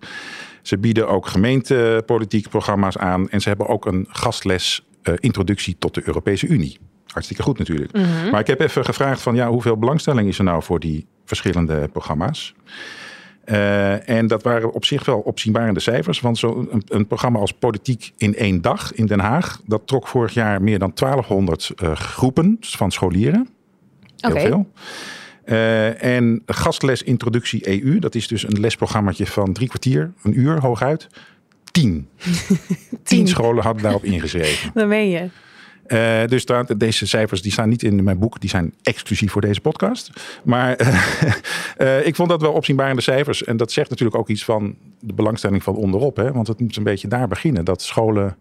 Ze 0.62 0.78
bieden 0.78 1.08
ook 1.08 1.26
gemeentepolitiek 1.26 2.48
programma's 2.48 2.96
aan. 2.96 3.28
En 3.28 3.40
ze 3.40 3.48
hebben 3.48 3.68
ook 3.68 3.86
een 3.86 4.06
gastles 4.08 4.86
uh, 5.02 5.14
introductie 5.18 5.76
tot 5.78 5.94
de 5.94 6.02
Europese 6.04 6.46
Unie. 6.46 6.78
Hartstikke 7.06 7.42
goed 7.42 7.58
natuurlijk. 7.58 7.92
Mm 7.92 8.02
-hmm. 8.02 8.30
Maar 8.30 8.40
ik 8.40 8.46
heb 8.46 8.60
even 8.60 8.84
gevraagd 8.84 9.22
van 9.22 9.34
ja, 9.34 9.48
hoeveel 9.48 9.76
belangstelling 9.76 10.28
is 10.28 10.38
er 10.38 10.44
nou 10.44 10.62
voor 10.62 10.80
die 10.80 11.06
verschillende 11.24 11.88
programma's? 11.88 12.54
Uh, 13.46 14.08
en 14.08 14.26
dat 14.26 14.42
waren 14.42 14.72
op 14.72 14.84
zich 14.84 15.04
wel 15.04 15.18
opzienbarende 15.18 15.80
cijfers. 15.80 16.20
Want 16.20 16.38
zo'n 16.38 16.68
een, 16.70 16.82
een, 16.88 17.06
programma 17.06 17.38
als 17.38 17.52
Politiek 17.52 18.12
in 18.16 18.36
één 18.36 18.60
dag 18.60 18.94
in 18.94 19.06
Den 19.06 19.20
Haag... 19.20 19.60
dat 19.66 19.86
trok 19.86 20.08
vorig 20.08 20.34
jaar 20.34 20.62
meer 20.62 20.78
dan 20.78 20.92
1200 20.94 21.72
uh, 21.82 21.92
groepen 21.92 22.56
van 22.60 22.90
scholieren. 22.90 23.48
Heel 24.16 24.30
okay. 24.30 24.46
veel. 24.46 24.70
Uh, 25.46 26.02
en 26.02 26.42
gastles 26.46 27.02
Introductie 27.02 27.82
EU, 27.82 27.98
dat 27.98 28.14
is 28.14 28.28
dus 28.28 28.42
een 28.42 28.60
lesprogrammaatje 28.60 29.26
van 29.26 29.52
drie 29.52 29.68
kwartier, 29.68 30.12
een 30.22 30.38
uur 30.38 30.60
hooguit. 30.60 31.06
Tien. 31.70 32.08
Tien. 32.18 33.02
Tien 33.02 33.28
scholen 33.28 33.64
hadden 33.64 33.82
daarop 33.82 34.04
ingeschreven. 34.04 34.70
Dat 34.74 34.86
meen 34.86 35.10
je. 35.10 35.28
Uh, 35.86 36.26
dus 36.26 36.46
deze 36.76 37.06
cijfers 37.06 37.42
die 37.42 37.52
staan 37.52 37.68
niet 37.68 37.82
in 37.82 38.04
mijn 38.04 38.18
boek, 38.18 38.40
die 38.40 38.50
zijn 38.50 38.74
exclusief 38.82 39.32
voor 39.32 39.40
deze 39.40 39.60
podcast. 39.60 40.10
Maar 40.44 40.80
uh, 41.78 42.06
ik 42.06 42.14
vond 42.14 42.28
dat 42.28 42.40
wel 42.40 42.52
opzienbarende 42.52 43.02
cijfers. 43.02 43.44
En 43.44 43.56
dat 43.56 43.72
zegt 43.72 43.90
natuurlijk 43.90 44.18
ook 44.18 44.28
iets 44.28 44.44
van 44.44 44.76
de 45.00 45.12
belangstelling 45.12 45.62
van 45.62 45.76
onderop. 45.76 46.16
Hè? 46.16 46.32
Want 46.32 46.46
het 46.46 46.60
moet 46.60 46.76
een 46.76 46.82
beetje 46.82 47.08
daar 47.08 47.28
beginnen. 47.28 47.64
Dat 47.64 47.82
scholen 47.82 48.36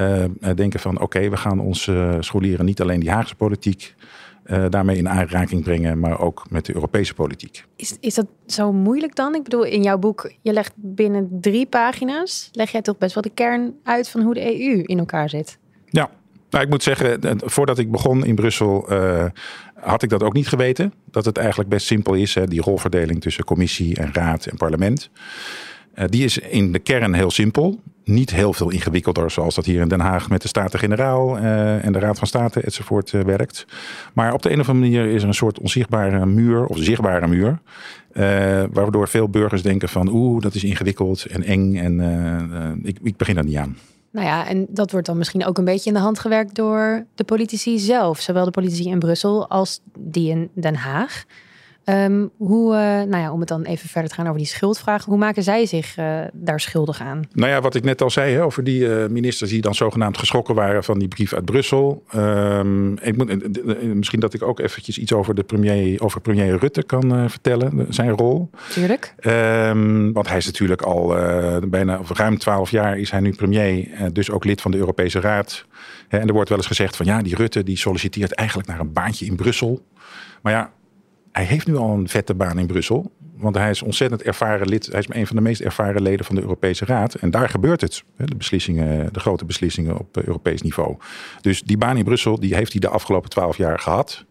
uh, 0.00 0.24
denken 0.54 0.80
van 0.80 1.00
oké, 1.00 1.28
we 1.28 1.36
gaan 1.36 1.60
onze 1.60 2.16
scholieren 2.20 2.64
niet 2.64 2.80
alleen 2.80 3.00
die 3.00 3.10
Haagse 3.10 3.34
politiek 3.34 3.94
daarmee 4.68 4.96
in 4.96 5.08
aanraking 5.08 5.62
brengen, 5.62 5.98
maar 5.98 6.20
ook 6.20 6.44
met 6.50 6.66
de 6.66 6.74
Europese 6.74 7.14
politiek. 7.14 7.64
Is, 7.76 7.96
is 8.00 8.14
dat 8.14 8.26
zo 8.46 8.72
moeilijk 8.72 9.14
dan? 9.14 9.34
Ik 9.34 9.42
bedoel, 9.42 9.64
in 9.64 9.82
jouw 9.82 9.98
boek, 9.98 10.32
je 10.40 10.52
legt 10.52 10.72
binnen 10.76 11.28
drie 11.40 11.66
pagina's, 11.66 12.48
leg 12.52 12.70
jij 12.70 12.82
toch 12.82 12.98
best 12.98 13.14
wel 13.14 13.22
de 13.22 13.30
kern 13.30 13.74
uit 13.82 14.08
van 14.08 14.20
hoe 14.20 14.34
de 14.34 14.60
EU 14.60 14.82
in 14.82 14.98
elkaar 14.98 15.28
zit? 15.28 15.58
Nou, 16.52 16.64
ik 16.64 16.70
moet 16.70 16.82
zeggen, 16.82 17.20
voordat 17.44 17.78
ik 17.78 17.90
begon 17.90 18.24
in 18.24 18.34
Brussel 18.34 18.92
uh, 18.92 19.24
had 19.74 20.02
ik 20.02 20.08
dat 20.08 20.22
ook 20.22 20.32
niet 20.32 20.48
geweten. 20.48 20.92
Dat 21.10 21.24
het 21.24 21.36
eigenlijk 21.36 21.68
best 21.68 21.86
simpel 21.86 22.14
is, 22.14 22.34
hè, 22.34 22.46
die 22.46 22.60
rolverdeling 22.60 23.20
tussen 23.20 23.44
commissie 23.44 23.96
en 23.96 24.10
raad 24.12 24.46
en 24.46 24.56
parlement. 24.56 25.10
Uh, 25.94 26.04
die 26.08 26.24
is 26.24 26.38
in 26.38 26.72
de 26.72 26.78
kern 26.78 27.14
heel 27.14 27.30
simpel. 27.30 27.80
Niet 28.04 28.30
heel 28.30 28.52
veel 28.52 28.70
ingewikkelder 28.70 29.30
zoals 29.30 29.54
dat 29.54 29.64
hier 29.64 29.80
in 29.80 29.88
Den 29.88 30.00
Haag 30.00 30.28
met 30.28 30.42
de 30.42 30.48
Staten-Generaal 30.48 31.38
en 31.38 31.92
de 31.92 31.98
Raad 31.98 32.18
van 32.18 32.26
State 32.26 32.60
enzovoort 32.60 33.10
werkt. 33.10 33.66
Maar 34.12 34.32
op 34.32 34.42
de 34.42 34.50
een 34.50 34.60
of 34.60 34.68
andere 34.68 34.90
manier 34.90 35.14
is 35.14 35.22
er 35.22 35.28
een 35.28 35.34
soort 35.34 35.58
onzichtbare 35.58 36.26
muur 36.26 36.66
of 36.66 36.78
zichtbare 36.78 37.26
muur. 37.26 37.58
waardoor 38.72 39.08
veel 39.08 39.28
burgers 39.28 39.62
denken 39.62 39.88
van 39.88 40.08
oeh, 40.08 40.42
dat 40.42 40.54
is 40.54 40.64
ingewikkeld 40.64 41.24
en 41.24 41.42
eng 41.42 41.76
en 41.76 42.80
ik, 42.82 42.98
ik 43.02 43.16
begin 43.16 43.36
er 43.36 43.44
niet 43.44 43.56
aan. 43.56 43.76
Nou 44.12 44.26
ja, 44.26 44.46
en 44.46 44.66
dat 44.68 44.90
wordt 44.90 45.06
dan 45.06 45.18
misschien 45.18 45.44
ook 45.44 45.58
een 45.58 45.64
beetje 45.64 45.88
in 45.88 45.96
de 45.96 46.02
hand 46.02 46.18
gewerkt 46.18 46.54
door 46.54 47.06
de 47.14 47.24
politici 47.24 47.78
zelf. 47.78 48.20
Zowel 48.20 48.44
de 48.44 48.50
politici 48.50 48.88
in 48.88 48.98
Brussel 48.98 49.48
als 49.48 49.80
die 49.98 50.30
in 50.30 50.50
Den 50.54 50.74
Haag. 50.74 51.24
Um, 51.84 52.30
hoe, 52.36 52.74
uh, 52.74 52.80
nou 52.80 53.16
ja, 53.16 53.32
om 53.32 53.40
het 53.40 53.48
dan 53.48 53.62
even 53.62 53.88
verder 53.88 54.10
te 54.10 54.16
gaan 54.16 54.26
over 54.26 54.38
die 54.38 54.46
schuldvraag. 54.46 55.04
Hoe 55.04 55.18
maken 55.18 55.42
zij 55.42 55.66
zich 55.66 55.98
uh, 55.98 56.20
daar 56.32 56.60
schuldig 56.60 57.00
aan? 57.00 57.22
Nou 57.32 57.50
ja, 57.50 57.60
wat 57.60 57.74
ik 57.74 57.84
net 57.84 58.02
al 58.02 58.10
zei 58.10 58.34
hè, 58.34 58.44
over 58.44 58.64
die 58.64 58.80
uh, 58.80 59.06
ministers 59.06 59.50
die 59.50 59.60
dan 59.60 59.74
zogenaamd 59.74 60.18
geschrokken 60.18 60.54
waren 60.54 60.84
van 60.84 60.98
die 60.98 61.08
brief 61.08 61.32
uit 61.32 61.44
Brussel. 61.44 62.04
Um, 62.14 62.98
ik 62.98 63.16
moet, 63.16 63.94
misschien 63.94 64.20
dat 64.20 64.34
ik 64.34 64.42
ook 64.42 64.60
eventjes 64.60 64.98
iets 64.98 65.12
over, 65.12 65.34
de 65.34 65.42
premier, 65.42 66.02
over 66.02 66.20
premier 66.20 66.58
Rutte 66.58 66.82
kan 66.82 67.30
vertellen, 67.30 67.86
zijn 67.88 68.10
rol. 68.10 68.50
Tuurlijk. 68.70 69.14
Um, 69.20 70.12
want 70.12 70.28
hij 70.28 70.36
is 70.36 70.46
natuurlijk 70.46 70.82
al 70.82 71.06
bijna 71.68 71.98
of 71.98 72.10
ruim 72.18 72.38
twaalf 72.38 72.70
jaar 72.70 72.98
is 72.98 73.10
hij 73.10 73.20
nu 73.20 73.34
premier, 73.34 73.88
dus 74.12 74.30
ook 74.30 74.44
lid 74.44 74.60
van 74.60 74.70
de 74.70 74.76
Europese 74.76 75.20
Raad. 75.20 75.64
En 76.08 76.26
er 76.26 76.32
wordt 76.32 76.48
wel 76.48 76.58
eens 76.58 76.66
gezegd 76.66 76.96
van 76.96 77.06
ja, 77.06 77.22
die 77.22 77.36
Rutte 77.36 77.62
die 77.62 77.76
solliciteert 77.76 78.32
eigenlijk 78.32 78.68
naar 78.68 78.80
een 78.80 78.92
baantje 78.92 79.26
in 79.26 79.36
Brussel. 79.36 79.86
Maar 80.42 80.52
ja, 80.52 80.70
hij 81.32 81.44
heeft 81.44 81.66
nu 81.66 81.76
al 81.76 81.90
een 81.90 82.08
vette 82.08 82.34
baan 82.34 82.58
in 82.58 82.66
Brussel. 82.66 83.10
Want 83.36 83.56
hij 83.56 83.70
is 83.70 83.82
ontzettend 83.82 84.22
ervaren 84.22 84.68
lid. 84.68 84.86
Hij 84.86 85.00
is 85.00 85.06
een 85.08 85.26
van 85.26 85.36
de 85.36 85.42
meest 85.42 85.60
ervaren 85.60 86.02
leden 86.02 86.24
van 86.24 86.34
de 86.34 86.40
Europese 86.40 86.84
Raad. 86.84 87.14
En 87.14 87.30
daar 87.30 87.48
gebeurt 87.48 87.80
het. 87.80 88.04
De, 88.16 88.36
beslissingen, 88.36 89.12
de 89.12 89.20
grote 89.20 89.44
beslissingen 89.44 89.98
op 89.98 90.16
Europees 90.16 90.62
niveau. 90.62 90.96
Dus 91.40 91.62
die 91.62 91.78
baan 91.78 91.96
in 91.96 92.04
Brussel 92.04 92.40
die 92.40 92.54
heeft 92.54 92.72
hij 92.72 92.80
de 92.80 92.88
afgelopen 92.88 93.30
twaalf 93.30 93.56
jaar 93.56 93.78
gehad. 93.78 94.24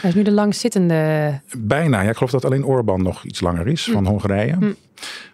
Hij 0.00 0.10
is 0.10 0.16
nu 0.16 0.22
de 0.22 0.32
langzittende. 0.32 1.40
Bijna. 1.58 2.00
Ja, 2.00 2.08
ik 2.08 2.16
geloof 2.16 2.30
dat 2.30 2.44
alleen 2.44 2.64
Orbán 2.64 3.02
nog 3.02 3.24
iets 3.24 3.40
langer 3.40 3.66
is 3.66 3.90
van 3.92 4.06
Hongarije. 4.06 4.52
Hm. 4.52 4.72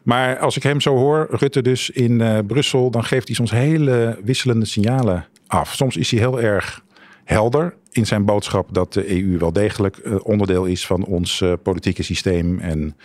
Maar 0.03 0.39
als 0.39 0.57
ik 0.57 0.63
hem 0.63 0.81
zo 0.81 0.97
hoor, 0.97 1.27
Rutte 1.31 1.63
dus 1.63 1.91
in 1.91 2.21
uh, 2.21 2.39
Brussel, 2.47 2.91
dan 2.91 3.05
geeft 3.05 3.27
hij 3.27 3.37
soms 3.37 3.51
hele 3.51 4.19
wisselende 4.25 4.67
signalen 4.67 5.27
af. 5.47 5.75
Soms 5.75 5.97
is 5.97 6.11
hij 6.11 6.21
heel 6.21 6.41
erg 6.41 6.83
helder 7.25 7.75
in 7.97 8.07
zijn 8.07 8.25
boodschap 8.25 8.69
dat 8.73 8.93
de 8.93 9.11
EU 9.11 9.39
wel 9.39 9.53
degelijk 9.53 10.01
uh, 10.05 10.15
onderdeel 10.23 10.65
is 10.65 10.87
van 10.87 11.05
ons 11.05 11.41
uh, 11.41 11.53
politieke 11.63 12.03
systeem. 12.03 12.59
En 12.59 12.97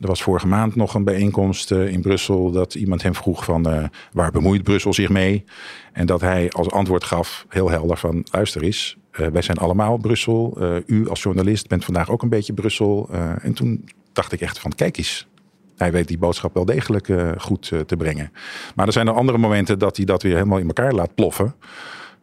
er 0.00 0.06
was 0.06 0.22
vorige 0.22 0.46
maand 0.46 0.76
nog 0.76 0.94
een 0.94 1.04
bijeenkomst 1.04 1.70
uh, 1.70 1.88
in 1.88 2.00
Brussel 2.00 2.50
dat 2.50 2.74
iemand 2.74 3.02
hem 3.02 3.14
vroeg 3.14 3.44
van 3.44 3.90
waar 4.12 4.30
bemoeit 4.30 4.62
Brussel 4.62 4.92
zich 4.92 5.08
mee? 5.08 5.44
En 5.92 6.06
dat 6.06 6.20
hij 6.20 6.50
als 6.50 6.70
antwoord 6.70 7.04
gaf, 7.04 7.46
heel 7.48 7.70
helder 7.70 7.96
van 7.96 8.26
luister 8.30 8.62
eens, 8.62 8.96
wij 9.10 9.42
zijn 9.42 9.56
allemaal 9.56 9.96
Brussel. 9.96 10.58
u 10.86 11.08
als 11.08 11.22
journalist 11.22 11.68
bent 11.68 11.84
vandaag 11.84 12.10
ook 12.10 12.22
een 12.22 12.28
beetje 12.28 12.52
Brussel. 12.52 13.08
en 13.42 13.52
toen 13.52 13.88
dacht 14.12 14.32
ik 14.32 14.40
echt 14.40 14.58
van 14.58 14.72
kijk 14.74 14.96
eens, 14.96 15.28
hij 15.76 15.92
weet 15.92 16.08
die 16.08 16.18
boodschap 16.18 16.54
wel 16.54 16.64
degelijk 16.64 17.08
goed 17.38 17.72
te 17.86 17.96
brengen. 17.96 18.32
Maar 18.74 18.86
er 18.86 18.92
zijn 18.92 19.06
er 19.06 19.14
andere 19.14 19.38
momenten 19.38 19.78
dat 19.78 19.96
hij 19.96 20.06
dat 20.06 20.22
weer 20.22 20.34
helemaal 20.34 20.58
in 20.58 20.66
elkaar 20.66 20.92
laat 20.92 21.14
ploffen. 21.14 21.54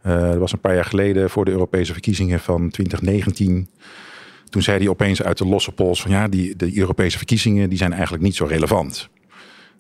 Uh, 0.06 0.22
dat 0.22 0.38
was 0.38 0.52
een 0.52 0.60
paar 0.60 0.76
jaar 0.76 0.86
geleden 0.86 1.30
voor 1.30 1.46
de 1.46 1.52
Europese 1.52 1.92
verkiezingen 1.92 2.40
van 2.40 2.70
2019. 2.70 3.70
Toen 4.50 4.62
zei 4.62 4.78
hij 4.78 4.88
opeens 4.88 5.24
uit 5.24 5.38
de 5.38 5.46
losse 5.46 5.72
pols 5.72 6.02
van 6.02 6.12
ja, 6.12 6.28
die, 6.28 6.56
de 6.56 6.78
Europese 6.78 7.18
verkiezingen 7.18 7.70
die 7.70 7.78
zijn 7.78 7.94
eigenlijk 7.94 8.24
niet 8.24 8.36
zo 8.36 8.46
relevant. 8.46 9.10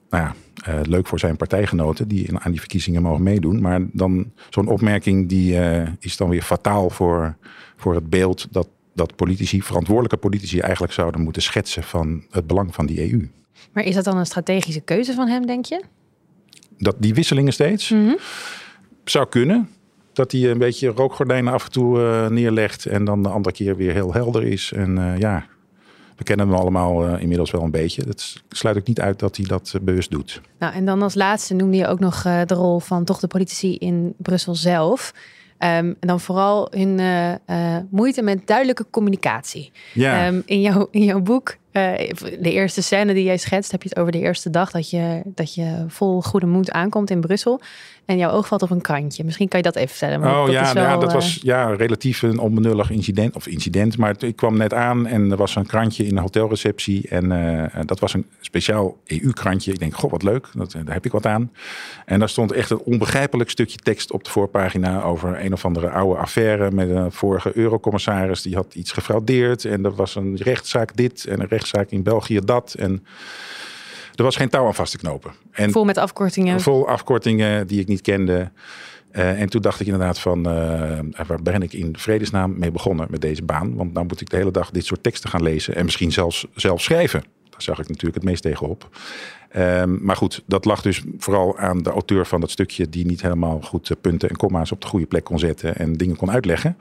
Nou 0.09 0.23
ja, 0.23 0.35
uh, 0.69 0.79
leuk 0.83 1.07
voor 1.07 1.19
zijn 1.19 1.37
partijgenoten 1.37 2.07
die 2.07 2.37
aan 2.37 2.51
die 2.51 2.59
verkiezingen 2.59 3.01
mogen 3.01 3.23
meedoen. 3.23 3.61
Maar 3.61 3.81
dan 3.91 4.31
zo'n 4.49 4.67
opmerking 4.67 5.29
die 5.29 5.53
uh, 5.53 5.87
is 5.99 6.17
dan 6.17 6.29
weer 6.29 6.41
fataal 6.41 6.89
voor, 6.89 7.35
voor 7.75 7.95
het 7.95 8.09
beeld 8.09 8.47
dat, 8.51 8.67
dat 8.93 9.15
politici, 9.15 9.61
verantwoordelijke 9.61 10.17
politici 10.17 10.59
eigenlijk 10.59 10.93
zouden 10.93 11.21
moeten 11.21 11.41
schetsen 11.41 11.83
van 11.83 12.23
het 12.29 12.47
belang 12.47 12.75
van 12.75 12.85
die 12.85 13.11
EU. 13.11 13.29
Maar 13.71 13.83
is 13.83 13.95
dat 13.95 14.03
dan 14.03 14.17
een 14.17 14.25
strategische 14.25 14.81
keuze 14.81 15.13
van 15.13 15.27
hem, 15.27 15.45
denk 15.45 15.65
je? 15.65 15.83
Dat 16.77 16.95
die 16.99 17.13
wisselingen 17.13 17.53
steeds? 17.53 17.89
Mm 17.89 18.05
-hmm. 18.05 18.17
Zou 19.03 19.27
kunnen 19.29 19.69
dat 20.15 20.31
hij 20.31 20.51
een 20.51 20.57
beetje 20.57 20.87
rookgordijnen 20.87 21.53
af 21.53 21.65
en 21.65 21.71
toe 21.71 21.99
uh, 21.99 22.27
neerlegt. 22.27 22.85
En 22.85 23.05
dan 23.05 23.23
de 23.23 23.29
andere 23.29 23.55
keer 23.55 23.75
weer 23.75 23.93
heel 23.93 24.13
helder 24.13 24.43
is. 24.43 24.71
En 24.75 24.97
uh, 24.97 25.17
ja, 25.17 25.45
we 26.17 26.23
kennen 26.23 26.47
hem 26.47 26.55
allemaal 26.55 27.07
uh, 27.07 27.21
inmiddels 27.21 27.51
wel 27.51 27.61
een 27.61 27.71
beetje. 27.71 28.05
Dat 28.05 28.43
sluit 28.49 28.77
ook 28.77 28.87
niet 28.87 29.01
uit 29.01 29.19
dat 29.19 29.37
hij 29.37 29.45
dat 29.45 29.75
bewust 29.81 30.11
doet. 30.11 30.41
Nou, 30.59 30.73
en 30.73 30.85
dan 30.85 31.01
als 31.01 31.15
laatste 31.15 31.53
noemde 31.53 31.77
je 31.77 31.87
ook 31.87 31.99
nog 31.99 32.21
de 32.21 32.53
rol 32.53 32.79
van 32.79 33.03
toch 33.03 33.19
de 33.19 33.27
politici 33.27 33.75
in 33.75 34.13
Brussel 34.17 34.55
zelf. 34.55 35.13
Ehm, 35.57 35.85
en 35.85 36.07
dan 36.07 36.19
vooral 36.19 36.67
hun 36.71 36.99
eh, 36.99 37.33
eh, 37.75 37.83
moeite 37.89 38.21
met 38.21 38.47
duidelijke 38.47 38.85
communicatie. 38.89 39.71
Ja. 39.93 40.25
Ehm, 40.25 40.41
in, 40.45 40.61
jouw, 40.61 40.87
in 40.91 41.03
jouw 41.03 41.19
boek, 41.19 41.49
eh, 41.49 41.55
de 42.39 42.51
eerste 42.51 42.81
scène 42.81 43.13
die 43.13 43.23
jij 43.23 43.37
schetst, 43.37 43.71
heb 43.71 43.83
je 43.83 43.89
het 43.89 43.97
over 43.97 44.11
de 44.11 44.19
eerste 44.19 44.49
dag 44.49 44.71
dat 44.71 44.89
je, 44.89 45.21
dat 45.25 45.53
je 45.53 45.85
vol 45.87 46.21
goede 46.21 46.45
moed 46.45 46.71
aankomt 46.71 47.09
in 47.09 47.21
Brussel. 47.21 47.61
En 48.05 48.17
jouw 48.17 48.31
oog 48.31 48.47
valt 48.47 48.61
op 48.61 48.69
een 48.69 48.81
krantje. 48.81 49.23
Misschien 49.23 49.47
kan 49.47 49.59
je 49.59 49.65
dat 49.65 49.75
even 49.75 49.89
vertellen. 49.89 50.19
want 50.19 50.35
Oh 50.35 50.45
dat 50.45 50.53
ja, 50.53 50.73
nou 50.73 50.79
ja, 50.79 50.87
wel, 50.89 50.99
dat 50.99 51.09
eh, 51.09 51.15
was 51.15 51.39
ja, 51.41 51.67
relatief 51.67 52.21
een 52.21 52.39
onbenullig 52.39 52.89
incident. 52.89 53.35
Of 53.35 53.47
incident, 53.47 53.97
maar 53.97 54.15
ik 54.19 54.35
kwam 54.35 54.57
net 54.57 54.73
aan 54.73 55.07
en 55.07 55.31
er 55.31 55.37
was 55.37 55.55
een 55.55 55.65
krantje 55.65 56.05
in 56.05 56.15
de 56.15 56.21
hotelreceptie. 56.21 57.07
En 57.09 57.31
eh, 57.31 57.81
dat 57.85 57.99
was 57.99 58.13
een 58.13 58.25
speciaal 58.41 58.97
EU-krantje. 59.05 59.71
Ik 59.71 59.79
denk, 59.79 59.95
goh, 59.95 60.11
wat 60.11 60.23
leuk, 60.23 60.47
dat, 60.53 60.71
daar 60.71 60.93
heb 60.93 61.05
ik 61.05 61.11
wat 61.11 61.25
aan. 61.25 61.51
En 62.05 62.19
daar 62.19 62.29
stond 62.29 62.51
echt 62.51 62.69
een 62.69 62.79
onbegrijpelijk 62.79 63.49
stukje 63.49 63.77
tekst 63.77 64.11
op 64.11 64.23
de 64.23 64.29
voorpagina 64.29 65.03
over 65.03 65.45
een 65.45 65.53
of 65.53 65.65
andere 65.65 65.89
oude 65.89 66.19
affaire 66.19 66.71
met 66.71 66.89
een 66.89 67.11
vorige 67.11 67.51
eurocommissaris. 67.53 68.41
Die 68.41 68.55
had 68.55 68.75
iets 68.75 68.91
gefraudeerd 68.91 69.65
en 69.65 69.85
er 69.85 69.95
was 69.95 70.15
een 70.15 70.35
rechtszaak 70.35 70.95
dit 70.95 71.25
en 71.25 71.39
een 71.39 71.47
rechtszaak 71.47 71.64
in 71.87 72.03
België 72.03 72.39
dat. 72.39 72.73
En 72.73 73.05
er 74.15 74.23
was 74.23 74.35
geen 74.35 74.49
touw 74.49 74.65
aan 74.65 74.75
vast 74.75 74.91
te 74.91 74.97
knopen. 74.97 75.31
En 75.51 75.71
vol 75.71 75.85
met 75.85 75.97
afkortingen. 75.97 76.61
Vol 76.61 76.87
afkortingen 76.87 77.67
die 77.67 77.79
ik 77.79 77.87
niet 77.87 78.01
kende. 78.01 78.51
Eh, 79.15 79.41
en 79.41 79.49
toen 79.49 79.61
dacht 79.61 79.79
ik 79.79 79.85
inderdaad 79.85 80.19
van, 80.19 80.45
eh, 80.45 80.99
waar 81.27 81.41
ben 81.43 81.61
ik 81.61 81.73
in 81.73 81.97
vredesnaam 81.97 82.59
mee 82.59 82.71
begonnen 82.71 83.07
met 83.09 83.21
deze 83.21 83.43
baan? 83.43 83.75
Want 83.75 83.93
nou 83.93 84.05
moet 84.05 84.21
ik 84.21 84.29
de 84.29 84.37
hele 84.37 84.51
dag 84.51 84.71
dit 84.71 84.85
soort 84.85 85.03
teksten 85.03 85.29
gaan 85.29 85.43
lezen 85.43 85.75
en 85.75 85.85
misschien 85.85 86.11
zelfs 86.11 86.45
zelf 86.55 86.81
schrijven. 86.81 87.23
Daar 87.49 87.61
zag 87.61 87.79
ik 87.79 87.87
natuurlijk 87.87 88.15
het 88.15 88.23
meest 88.23 88.41
tegenop. 88.41 88.89
Ehm, 89.49 89.97
maar 90.05 90.15
goed, 90.15 90.43
dat 90.45 90.65
lag 90.65 90.81
dus 90.81 91.03
vooral 91.17 91.57
aan 91.57 91.83
de 91.83 91.89
auteur 91.89 92.25
van 92.25 92.41
dat 92.41 92.51
stukje 92.51 92.89
die 92.89 93.05
niet 93.05 93.21
helemaal 93.21 93.61
goed 93.61 93.89
eh, 93.89 93.97
punten 94.01 94.29
en 94.29 94.35
komma's 94.35 94.71
op 94.71 94.81
de 94.81 94.87
goede 94.87 95.05
plek 95.05 95.23
kon 95.23 95.39
zetten 95.39 95.75
en 95.75 95.93
dingen 95.93 96.15
kon 96.15 96.31
uitleggen. 96.31 96.77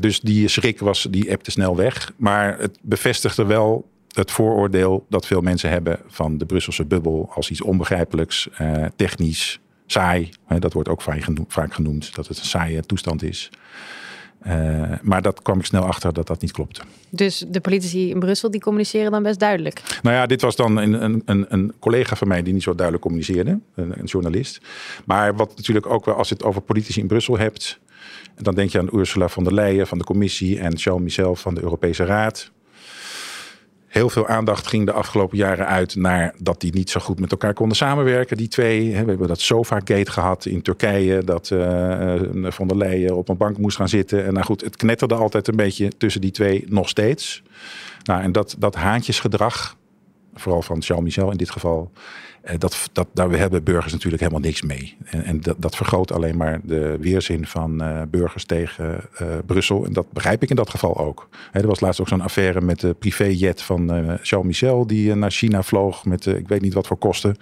Dus 0.00 0.20
die 0.20 0.48
schrik 0.48 0.78
was, 0.78 1.06
die 1.10 1.32
appte 1.32 1.50
snel 1.50 1.76
weg. 1.76 2.12
Maar 2.16 2.58
het 2.58 2.78
bevestigde 2.82 3.44
wel 3.44 3.89
het 4.12 4.30
vooroordeel 4.30 5.06
dat 5.08 5.26
veel 5.26 5.40
mensen 5.40 5.70
hebben 5.70 5.98
van 6.06 6.38
de 6.38 6.46
Brusselse 6.46 6.84
bubbel 6.84 7.30
als 7.34 7.50
iets 7.50 7.60
onbegrijpelijks, 7.60 8.48
eh, 8.56 8.84
technisch, 8.96 9.60
saai. 9.86 10.28
Dat 10.58 10.72
wordt 10.72 10.88
ook 10.88 11.02
vaak 11.02 11.22
genoemd, 11.22 11.52
vaak 11.52 11.74
genoemd, 11.74 12.14
dat 12.14 12.28
het 12.28 12.38
een 12.38 12.44
saaie 12.44 12.82
toestand 12.82 13.22
is. 13.22 13.50
Eh, 14.40 14.92
maar 15.02 15.22
dat 15.22 15.42
kwam 15.42 15.58
ik 15.58 15.64
snel 15.64 15.82
achter 15.82 16.12
dat 16.12 16.26
dat 16.26 16.40
niet 16.40 16.52
klopte. 16.52 16.80
Dus 17.10 17.44
de 17.48 17.60
politici 17.60 18.10
in 18.10 18.18
Brussel 18.18 18.50
die 18.50 18.60
communiceren 18.60 19.10
dan 19.10 19.22
best 19.22 19.38
duidelijk. 19.38 19.82
Nou 20.02 20.16
ja, 20.16 20.26
dit 20.26 20.40
was 20.40 20.56
dan 20.56 20.76
een, 20.76 21.22
een, 21.24 21.46
een, 21.48 21.72
collega 21.78 22.16
van 22.16 22.28
mij 22.28 22.42
die 22.42 22.52
niet 22.52 22.62
zo 22.62 22.74
duidelijk 22.74 23.04
communiceerde, 23.04 23.58
een, 23.74 23.98
een 23.98 24.04
journalist. 24.04 24.60
Maar 25.04 25.36
wat 25.36 25.56
natuurlijk 25.56 25.86
ook 25.86 26.04
wel, 26.04 26.14
als 26.14 26.28
je 26.28 26.34
het 26.34 26.44
over 26.44 26.60
politici 26.60 27.00
in 27.00 27.06
Brussel 27.06 27.38
hebt, 27.38 27.80
dan 28.34 28.54
denk 28.54 28.70
je 28.70 28.78
aan 28.78 28.88
Ursula 28.92 29.28
von 29.28 29.44
der 29.44 29.54
Leyen 29.54 29.86
van 29.86 29.98
de 29.98 30.04
commissie 30.04 30.58
en 30.58 30.78
Charles 30.78 31.02
Michel 31.02 31.36
van 31.36 31.54
de 31.54 31.62
Europese 31.62 32.04
Raad. 32.04 32.50
Heel 33.90 34.10
veel 34.10 34.26
aandacht 34.26 34.66
ging 34.66 34.86
de 34.86 34.92
afgelopen 34.92 35.36
jaren 35.36 35.66
uit 35.66 35.96
naar 35.96 36.34
dat 36.38 36.60
die 36.60 36.72
niet 36.72 36.90
zo 36.90 37.00
goed 37.00 37.20
met 37.20 37.30
elkaar 37.30 37.54
konden 37.54 37.76
samenwerken, 37.76 38.36
die 38.36 38.48
twee. 38.48 38.90
We 38.90 38.96
hebben 38.96 39.28
dat 39.28 39.40
Sofa-gate 39.40 40.10
gehad 40.10 40.46
in 40.46 40.62
Turkije, 40.62 41.24
dat 41.24 41.50
uh, 41.50 42.20
von 42.50 42.68
der 42.68 42.76
Leyen 42.76 43.16
op 43.16 43.28
een 43.28 43.36
bank 43.36 43.58
moest 43.58 43.76
gaan 43.76 43.88
zitten. 43.88 44.24
En 44.24 44.32
nou 44.32 44.44
goed, 44.44 44.60
het 44.60 44.76
knetterde 44.76 45.14
altijd 45.14 45.48
een 45.48 45.56
beetje 45.56 45.96
tussen 45.96 46.20
die 46.20 46.30
twee 46.30 46.64
nog 46.68 46.88
steeds. 46.88 47.42
Nou, 48.02 48.22
en 48.22 48.32
dat, 48.32 48.56
dat 48.58 48.74
haantjesgedrag, 48.74 49.76
vooral 50.34 50.62
van 50.62 50.82
Charles 50.82 51.04
Michel 51.04 51.30
in 51.30 51.36
dit 51.36 51.50
geval, 51.50 51.90
dat, 52.58 52.88
dat, 52.92 53.08
daar 53.12 53.30
hebben 53.30 53.64
burgers 53.64 53.92
natuurlijk 53.92 54.22
helemaal 54.22 54.42
niks 54.42 54.62
mee. 54.62 54.96
En, 55.04 55.24
en 55.24 55.40
dat, 55.40 55.56
dat, 55.58 55.76
vergroot 55.76 56.12
alleen 56.12 56.36
maar 56.36 56.60
de 56.62 56.96
weerzin 57.00 57.46
van 57.46 57.82
uh, 57.82 58.02
burgers 58.10 58.44
tegen 58.44 59.00
uh, 59.22 59.28
Brussel. 59.46 59.84
En 59.84 59.92
dat 59.92 60.12
begrijp 60.12 60.42
ik 60.42 60.50
in 60.50 60.56
dat 60.56 60.70
geval 60.70 60.98
ook. 60.98 61.28
Er 61.52 61.66
was 61.66 61.80
laatst 61.80 62.00
ook 62.00 62.08
zo'n 62.08 62.20
affaire 62.20 62.60
met 62.60 62.80
de 62.80 62.94
privéjet 62.94 63.62
van 63.62 63.94
uh, 63.94 64.14
Charles 64.22 64.46
Michel... 64.46 64.86
die 64.86 65.14
naar 65.14 65.30
China 65.30 65.62
vloog 65.62 66.04
met 66.04 66.26
ik 66.26 66.48
weet 66.48 66.60
niet 66.60 66.74
wat 66.74 66.86
voor 66.86 66.96
kosten. 66.96 67.36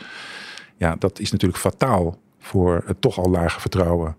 Ja, 0.76 0.96
dat 0.98 1.18
is 1.18 1.30
natuurlijk 1.30 1.60
fataal 1.60 2.18
voor 2.38 2.82
het 2.86 3.00
toch 3.00 3.18
al 3.18 3.30
lage 3.30 3.60
vertrouwen... 3.60 4.16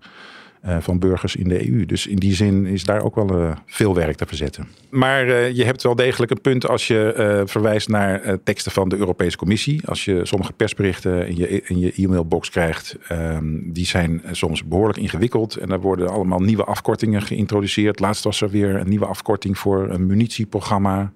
Uh, 0.66 0.78
van 0.80 1.00
burgers 1.00 1.36
in 1.36 1.48
de 1.48 1.70
EU. 1.70 1.86
Dus 1.86 2.08
in 2.08 2.16
die 2.16 2.34
zin 2.34 2.66
is 2.66 2.84
daar 2.84 3.02
ook 3.02 3.16
wel 3.16 3.42
uh, 3.42 3.56
veel 3.66 3.96
werk 3.96 4.16
te 4.16 4.26
verzetten. 4.26 4.68
Maar 4.90 5.28
uh, 5.28 5.52
je 5.52 5.64
hebt 5.64 5.84
wel 5.84 5.96
degelijk 5.96 6.32
een 6.32 6.42
punt 6.42 6.68
als 6.68 6.88
je 6.88 7.44
verwijst 7.46 7.90
naar 7.90 8.38
teksten 8.44 8.72
van 8.72 8.90
de 8.90 8.98
Europese 8.98 9.38
Commissie. 9.38 9.88
Als 9.88 10.06
je 10.06 10.26
sommige 10.26 10.54
persberichten 10.54 11.28
in 11.28 11.36
je, 11.36 11.62
in 11.62 11.80
je 11.80 11.94
e-mailbox 11.96 12.50
krijgt, 12.50 12.98
um, 13.12 13.74
die 13.74 13.86
zijn 13.86 14.22
soms 14.32 14.64
behoorlijk 14.64 14.98
ingewikkeld. 14.98 15.56
En 15.56 15.68
daar 15.68 15.82
worden 15.82 16.10
allemaal 16.10 16.40
nieuwe 16.40 16.64
afkortingen 16.64 17.22
geïntroduceerd. 17.22 18.00
Laatst 18.00 18.24
was 18.24 18.42
er 18.42 18.50
weer 18.50 18.76
een 18.76 18.90
nieuwe 18.90 19.06
afkorting 19.06 19.58
voor 19.58 19.90
een 19.90 20.06
munitieprogramma. 20.06 21.12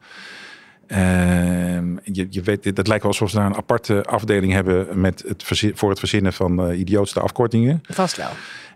Uh, 0.88 0.98
je, 2.04 2.28
je 2.30 2.42
weet, 2.42 2.76
dat 2.76 2.88
lijkt 2.88 3.04
wel 3.04 3.12
alsof 3.12 3.30
ze 3.30 3.36
daar 3.36 3.46
een 3.46 3.56
aparte 3.56 4.04
afdeling 4.04 4.54
hebben 4.54 5.02
met 5.02 5.24
het 5.28 5.44
voor 5.74 5.90
het 5.90 6.00
verzinnen 6.00 6.34
van 6.34 6.70
uh, 6.70 6.80
idiootste 6.80 7.20
afkortingen. 7.20 7.82
Vast 7.90 8.18
wel. 8.18 8.30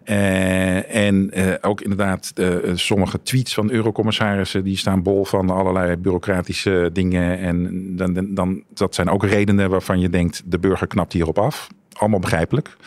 Uh, 0.10 0.96
en 0.96 1.40
uh, 1.40 1.54
ook 1.62 1.82
inderdaad 1.82 2.34
sommige 2.74 3.22
tweets 3.22 3.54
van 3.54 3.72
eurocommissarissen 3.72 4.64
die 4.64 4.78
staan 4.78 5.04
bol 5.04 5.26
van 5.26 5.50
allerlei 5.50 5.96
bureaucratische 5.96 6.90
dingen. 6.94 7.40
En 7.40 7.96
dan, 7.96 8.14
dan, 8.14 8.34
dan, 8.34 8.64
dat 8.74 8.96
zijn 8.96 9.10
ook 9.10 9.24
redenen 9.24 9.70
waarvan 9.70 10.00
je 10.00 10.10
denkt 10.10 10.42
de 10.46 10.60
burger 10.60 10.88
knapt 10.88 11.14
hierop 11.14 11.40
af. 11.40 11.68
Allemaal 11.94 12.20
begrijpelijk. 12.20 12.78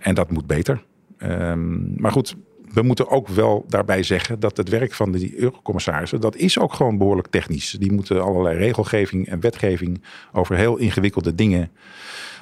en 0.00 0.14
dat 0.14 0.30
moet 0.30 0.46
beter. 0.46 0.82
Ehm, 1.18 2.00
maar 2.00 2.12
goed, 2.12 2.36
we 2.72 2.82
moeten 2.82 3.08
ook 3.08 3.28
wel 3.28 3.64
daarbij 3.68 4.02
zeggen 4.02 4.40
dat 4.40 4.56
het 4.56 4.68
werk 4.68 4.92
van 4.92 5.12
die 5.12 5.38
eurocommissarissen, 5.38 6.20
dat 6.20 6.36
is 6.36 6.58
ook 6.58 6.72
gewoon 6.72 6.98
behoorlijk 6.98 7.28
technisch. 7.28 7.70
Die 7.70 7.92
moeten 7.92 8.22
allerlei 8.22 8.58
regelgeving 8.58 9.28
en 9.28 9.40
wetgeving 9.40 10.02
over 10.32 10.56
heel 10.56 10.76
ingewikkelde 10.76 11.34
dingen 11.34 11.70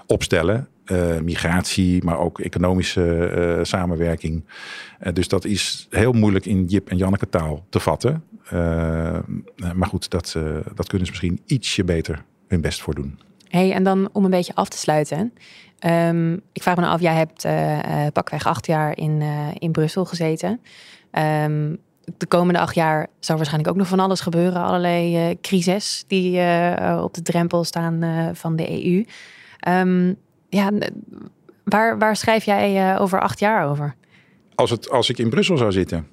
opstellen. 0.09 0.69
Uh, 0.87 1.19
migratie, 1.19 2.05
maar 2.05 2.19
ook 2.19 2.41
economische 2.41 3.33
uh, 3.37 3.65
samenwerking. 3.65 4.45
Uh, 5.03 5.13
dus 5.13 5.29
dat 5.29 5.45
is 5.45 5.87
heel 5.91 6.13
moeilijk 6.13 6.47
in 6.47 6.65
Jip 6.65 6.89
en 6.89 6.97
Janneke 6.97 7.29
taal 7.29 7.65
te 7.69 7.81
vatten. 7.81 8.25
maar 9.75 9.89
goed, 9.89 10.11
dat, 10.11 10.37
dat 10.75 10.89
kunnen 10.89 11.07
ze 11.07 11.13
misschien 11.13 11.41
ietsje 11.47 11.85
beter 11.85 12.25
hun 12.47 12.61
best 12.61 12.81
voor 12.81 12.95
doen. 12.95 13.19
Hey, 13.49 13.73
en 13.73 13.83
dan 13.83 14.09
om 14.13 14.25
een 14.25 14.31
beetje 14.31 14.55
af 14.55 14.69
te 14.69 14.79
sluiten. 14.79 15.33
Um, 15.87 16.41
ik 16.53 16.63
vraag 16.63 16.75
me 16.77 16.81
nou 16.81 16.95
af, 16.95 17.01
jij 17.01 17.15
hebt 17.15 17.43
pakweg 18.13 18.47
acht 18.47 18.67
jaar 18.67 18.97
in, 18.97 19.23
in 19.59 19.73
Brussel 19.73 20.05
gezeten. 20.05 20.61
Um, 21.13 21.79
de 22.17 22.27
komende 22.27 22.61
acht 22.61 22.75
jaar 22.75 23.07
zou 23.21 23.39
waarschijnlijk 23.39 23.73
ook 23.73 23.79
nog 23.79 23.89
van 23.89 24.01
alles 24.01 24.21
gebeuren. 24.21 24.63
Allerlei 24.63 25.37
crises 25.41 26.05
die 26.07 26.41
op 27.03 27.15
de 27.15 27.23
drempel 27.23 27.65
staan 27.65 28.05
van 28.35 28.57
de 28.57 28.85
EU. 28.85 29.05
Um, 29.69 30.17
ja, 30.49 30.71
waar, 31.65 31.99
waar 31.99 32.17
schrijf 32.17 32.45
jij 32.45 32.99
over 32.99 33.21
acht 33.21 33.39
jaar 33.39 33.69
over? 33.69 33.95
Als, 34.55 34.71
het, 34.71 34.91
als 34.91 35.09
ik 35.09 35.19
in 35.19 35.31
Brussel 35.31 35.57
zou 35.57 35.73
zitten. 35.73 36.07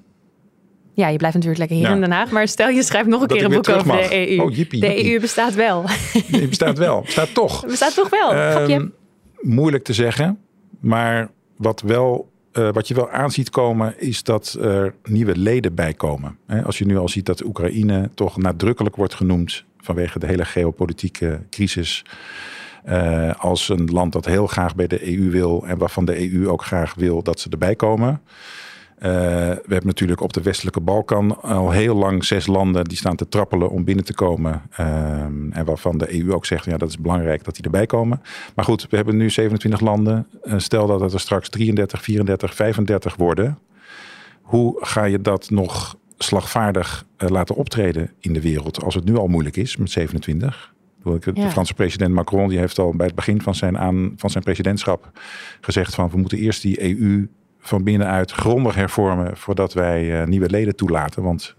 Ja, 0.96 1.08
je 1.08 1.16
blijft 1.16 1.34
natuurlijk 1.34 1.58
lekker 1.58 1.76
hier 1.76 1.88
ja. 1.88 1.94
in 1.94 2.00
Den 2.00 2.10
Haag. 2.10 2.30
Maar 2.30 2.48
stel 2.48 2.68
je 2.68 2.82
schrijft 2.82 3.08
nog 3.08 3.20
een 3.20 3.28
dat 3.28 3.36
keer 3.36 3.46
een 3.46 3.52
boek 3.52 3.68
over 3.68 3.86
mag. 3.86 4.08
de 4.08 4.30
EU. 4.30 4.40
Oh, 4.40 4.54
jippie, 4.54 4.80
de 4.80 4.86
jippie. 4.86 5.12
EU 5.12 5.20
bestaat 5.20 5.54
wel. 5.54 5.84
Die 6.28 6.48
bestaat 6.48 6.78
wel. 6.78 7.00
Bestaat 7.00 7.34
toch. 7.34 7.64
Bestaat 7.66 7.94
toch 7.94 8.08
wel. 8.08 8.34
Um, 8.70 8.94
moeilijk 9.40 9.84
te 9.84 9.92
zeggen. 9.92 10.38
Maar 10.80 11.30
wat, 11.56 11.80
wel, 11.80 12.32
uh, 12.52 12.72
wat 12.72 12.88
je 12.88 12.94
wel 12.94 13.10
aan 13.10 13.30
ziet 13.30 13.50
komen, 13.50 13.94
is 13.98 14.22
dat 14.22 14.56
er 14.60 14.94
nieuwe 15.04 15.36
leden 15.36 15.74
bij 15.74 15.94
komen. 15.94 16.38
He, 16.46 16.62
als 16.62 16.78
je 16.78 16.86
nu 16.86 16.98
al 16.98 17.08
ziet 17.08 17.26
dat 17.26 17.44
Oekraïne 17.44 18.10
toch 18.14 18.36
nadrukkelijk 18.36 18.96
wordt 18.96 19.14
genoemd 19.14 19.64
vanwege 19.78 20.18
de 20.18 20.26
hele 20.26 20.44
geopolitieke 20.44 21.40
crisis. 21.50 22.04
Uh, 22.88 23.34
als 23.38 23.68
een 23.68 23.90
land 23.92 24.12
dat 24.12 24.24
heel 24.24 24.46
graag 24.46 24.74
bij 24.74 24.86
de 24.86 25.16
EU 25.16 25.30
wil 25.30 25.64
en 25.66 25.78
waarvan 25.78 26.04
de 26.04 26.32
EU 26.32 26.48
ook 26.48 26.64
graag 26.64 26.94
wil 26.94 27.22
dat 27.22 27.40
ze 27.40 27.50
erbij 27.50 27.74
komen. 27.74 28.20
Uh, 28.98 29.02
we 29.02 29.68
hebben 29.68 29.86
natuurlijk 29.86 30.20
op 30.20 30.32
de 30.32 30.42
westelijke 30.42 30.80
Balkan 30.80 31.42
al 31.42 31.70
heel 31.70 31.94
lang 31.94 32.24
zes 32.24 32.46
landen 32.46 32.84
die 32.84 32.96
staan 32.96 33.16
te 33.16 33.28
trappelen 33.28 33.70
om 33.70 33.84
binnen 33.84 34.04
te 34.04 34.14
komen. 34.14 34.62
Uh, 34.80 34.86
en 35.50 35.64
waarvan 35.64 35.98
de 35.98 36.20
EU 36.20 36.32
ook 36.32 36.46
zegt, 36.46 36.64
ja 36.64 36.76
dat 36.76 36.88
is 36.88 36.98
belangrijk 36.98 37.44
dat 37.44 37.54
die 37.54 37.64
erbij 37.64 37.86
komen. 37.86 38.22
Maar 38.54 38.64
goed, 38.64 38.86
we 38.90 38.96
hebben 38.96 39.16
nu 39.16 39.30
27 39.30 39.80
landen. 39.80 40.26
Stel 40.56 40.86
dat 40.86 41.00
het 41.00 41.12
er 41.12 41.20
straks 41.20 41.48
33, 41.48 42.02
34, 42.02 42.54
35 42.54 43.16
worden. 43.16 43.58
Hoe 44.42 44.76
ga 44.80 45.04
je 45.04 45.20
dat 45.20 45.50
nog 45.50 45.96
slagvaardig 46.18 47.04
laten 47.16 47.54
optreden 47.54 48.10
in 48.20 48.32
de 48.32 48.40
wereld 48.40 48.82
als 48.82 48.94
het 48.94 49.04
nu 49.04 49.16
al 49.16 49.26
moeilijk 49.26 49.56
is 49.56 49.76
met 49.76 49.90
27? 49.90 50.74
De 51.06 51.30
Ja. 51.34 51.50
Franse 51.50 51.74
president 51.74 52.14
Macron 52.14 52.48
die 52.48 52.58
heeft 52.58 52.78
al 52.78 52.94
bij 52.96 53.06
het 53.06 53.14
begin 53.14 53.42
van 53.42 53.54
zijn, 53.54 53.78
aan, 53.78 54.12
van 54.16 54.30
zijn 54.30 54.44
presidentschap 54.44 55.10
gezegd 55.60 55.94
van 55.94 56.10
we 56.10 56.16
moeten 56.16 56.38
eerst 56.38 56.62
die 56.62 56.98
EU 56.98 57.28
van 57.60 57.84
binnenuit 57.84 58.30
grondig 58.32 58.74
hervormen 58.74 59.36
voordat 59.36 59.72
wij 59.72 60.20
uh, 60.20 60.26
nieuwe 60.26 60.50
leden 60.50 60.76
toelaten. 60.76 61.22
Want 61.22 61.56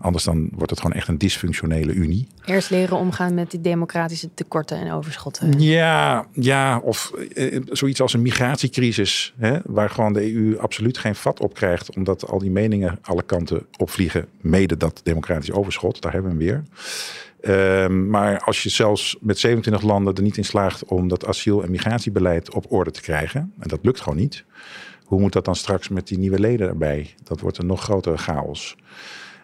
Anders 0.00 0.24
dan 0.24 0.48
wordt 0.52 0.70
het 0.70 0.80
gewoon 0.80 0.96
echt 0.96 1.08
een 1.08 1.18
dysfunctionele 1.18 1.92
unie. 1.92 2.26
Eerst 2.44 2.70
leren 2.70 2.96
omgaan 2.96 3.34
met 3.34 3.50
die 3.50 3.60
democratische 3.60 4.34
tekorten 4.34 4.78
en 4.78 4.92
overschotten. 4.92 5.60
Ja, 5.60 6.26
ja 6.32 6.78
of 6.78 7.12
eh, 7.34 7.60
zoiets 7.70 8.00
als 8.00 8.12
een 8.12 8.22
migratiecrisis, 8.22 9.34
hè, 9.38 9.58
waar 9.64 9.90
gewoon 9.90 10.12
de 10.12 10.34
EU 10.34 10.58
absoluut 10.58 10.98
geen 10.98 11.14
vat 11.14 11.40
op 11.40 11.54
krijgt, 11.54 11.96
omdat 11.96 12.28
al 12.28 12.38
die 12.38 12.50
meningen 12.50 12.98
alle 13.02 13.22
kanten 13.22 13.66
opvliegen, 13.76 14.26
mede 14.40 14.76
dat 14.76 15.00
democratisch 15.02 15.52
overschot, 15.52 16.02
daar 16.02 16.12
hebben 16.12 16.36
we 16.36 16.44
hem 16.44 16.46
weer. 16.46 16.62
Ehm, 17.40 18.10
maar 18.10 18.40
als 18.40 18.62
je 18.62 18.68
zelfs 18.68 19.16
met 19.20 19.38
27 19.38 19.82
landen 19.82 20.14
er 20.14 20.22
niet 20.22 20.36
in 20.36 20.44
slaagt 20.44 20.84
om 20.84 21.08
dat 21.08 21.26
asiel- 21.26 21.62
en 21.62 21.70
migratiebeleid 21.70 22.54
op 22.54 22.72
orde 22.72 22.90
te 22.90 23.00
krijgen, 23.00 23.52
en 23.58 23.68
dat 23.68 23.78
lukt 23.82 24.00
gewoon 24.00 24.18
niet, 24.18 24.44
hoe 25.04 25.20
moet 25.20 25.32
dat 25.32 25.44
dan 25.44 25.56
straks 25.56 25.88
met 25.88 26.08
die 26.08 26.18
nieuwe 26.18 26.38
leden 26.38 26.68
erbij? 26.68 27.14
Dat 27.22 27.40
wordt 27.40 27.58
een 27.58 27.66
nog 27.66 27.82
grotere 27.82 28.16
chaos. 28.16 28.76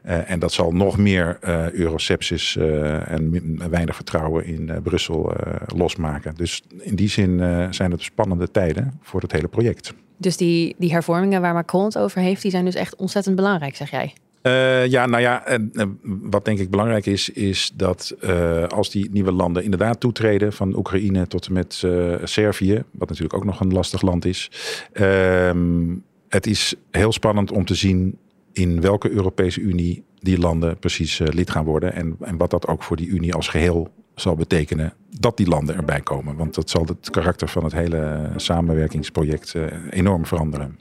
Uh, 0.07 0.31
en 0.31 0.39
dat 0.39 0.53
zal 0.53 0.73
nog 0.73 0.99
meer 0.99 1.39
uh, 1.45 1.71
eurosepsis 1.71 2.57
uh, 2.57 3.11
en 3.11 3.71
weinig 3.71 3.95
vertrouwen 3.95 4.45
in 4.45 4.81
Brussel 4.83 5.33
losmaken. 5.67 6.35
Dus 6.35 6.63
in 6.79 6.95
die 6.95 7.09
zin 7.09 7.39
zijn 7.71 7.91
het 7.91 8.03
spannende 8.03 8.51
tijden 8.51 8.99
voor 9.01 9.21
het 9.21 9.33
hele 9.33 9.49
project. 9.49 9.95
Dus 10.17 10.37
die, 10.37 10.75
die 10.79 10.93
hervormingen 10.93 11.41
waar 11.41 11.55
Macron 11.55 11.85
het 11.85 11.99
over 11.99 12.21
heeft, 12.21 12.43
die 12.43 12.51
zijn 12.51 12.65
dus 12.65 12.75
echt 12.75 12.97
ontzettend 12.97 13.37
belangrijk, 13.37 13.77
zeg 13.77 13.91
jij? 13.91 14.15
Uh, 14.47 14.87
ja, 14.87 15.07
nou 15.07 15.23
ja, 15.23 15.47
en, 15.47 15.73
wat 16.03 16.45
denk 16.45 16.59
ik 16.59 16.71
belangrijk 16.71 17.07
is, 17.07 17.31
is 17.31 17.73
dat 17.75 18.15
uh, 18.21 18.67
als 18.67 18.91
die 18.91 19.11
nieuwe 19.11 19.33
landen 19.33 19.65
inderdaad 19.65 20.01
toetreden, 20.01 20.53
van 20.53 20.77
Oekraïne 20.77 21.27
tot 21.27 21.47
en 21.47 21.53
met 21.53 21.83
uh, 21.85 22.15
Servië, 22.25 22.83
wat 22.91 23.09
natuurlijk 23.09 23.35
ook 23.35 23.45
nog 23.45 23.61
een 23.61 23.73
lastig 23.73 24.03
land 24.03 24.25
is. 24.25 24.51
Ehm, 24.93 25.95
het 26.29 26.47
is 26.47 26.75
heel 26.91 27.13
spannend 27.13 27.53
om 27.53 27.65
te 27.65 27.75
zien 27.75 28.19
in 28.53 28.81
welke 28.81 29.11
Europese 29.11 29.61
Unie 29.61 30.05
die 30.19 30.39
landen 30.39 30.79
precies 30.79 31.19
lid 31.19 31.51
gaan 31.51 31.65
worden. 31.65 31.93
En, 31.93 32.17
en 32.21 32.37
wat 32.37 32.51
dat 32.51 32.67
ook 32.67 32.83
voor 32.83 32.97
die 32.97 33.09
Unie 33.09 33.35
als 33.35 33.49
geheel 33.49 33.89
zal 34.15 34.35
betekenen 34.35 34.93
dat 35.21 35.37
die 35.37 35.49
landen 35.49 35.77
erbij 35.77 36.01
komen. 36.01 36.37
Want 36.37 36.55
dat 36.55 36.71
zal 36.71 36.85
het 36.85 37.11
karakter 37.11 37.49
van 37.49 37.65
het 37.65 37.73
hele 37.73 38.31
samenwerkingsproject 38.37 39.55
enorm 39.91 40.27
veranderen. 40.27 40.79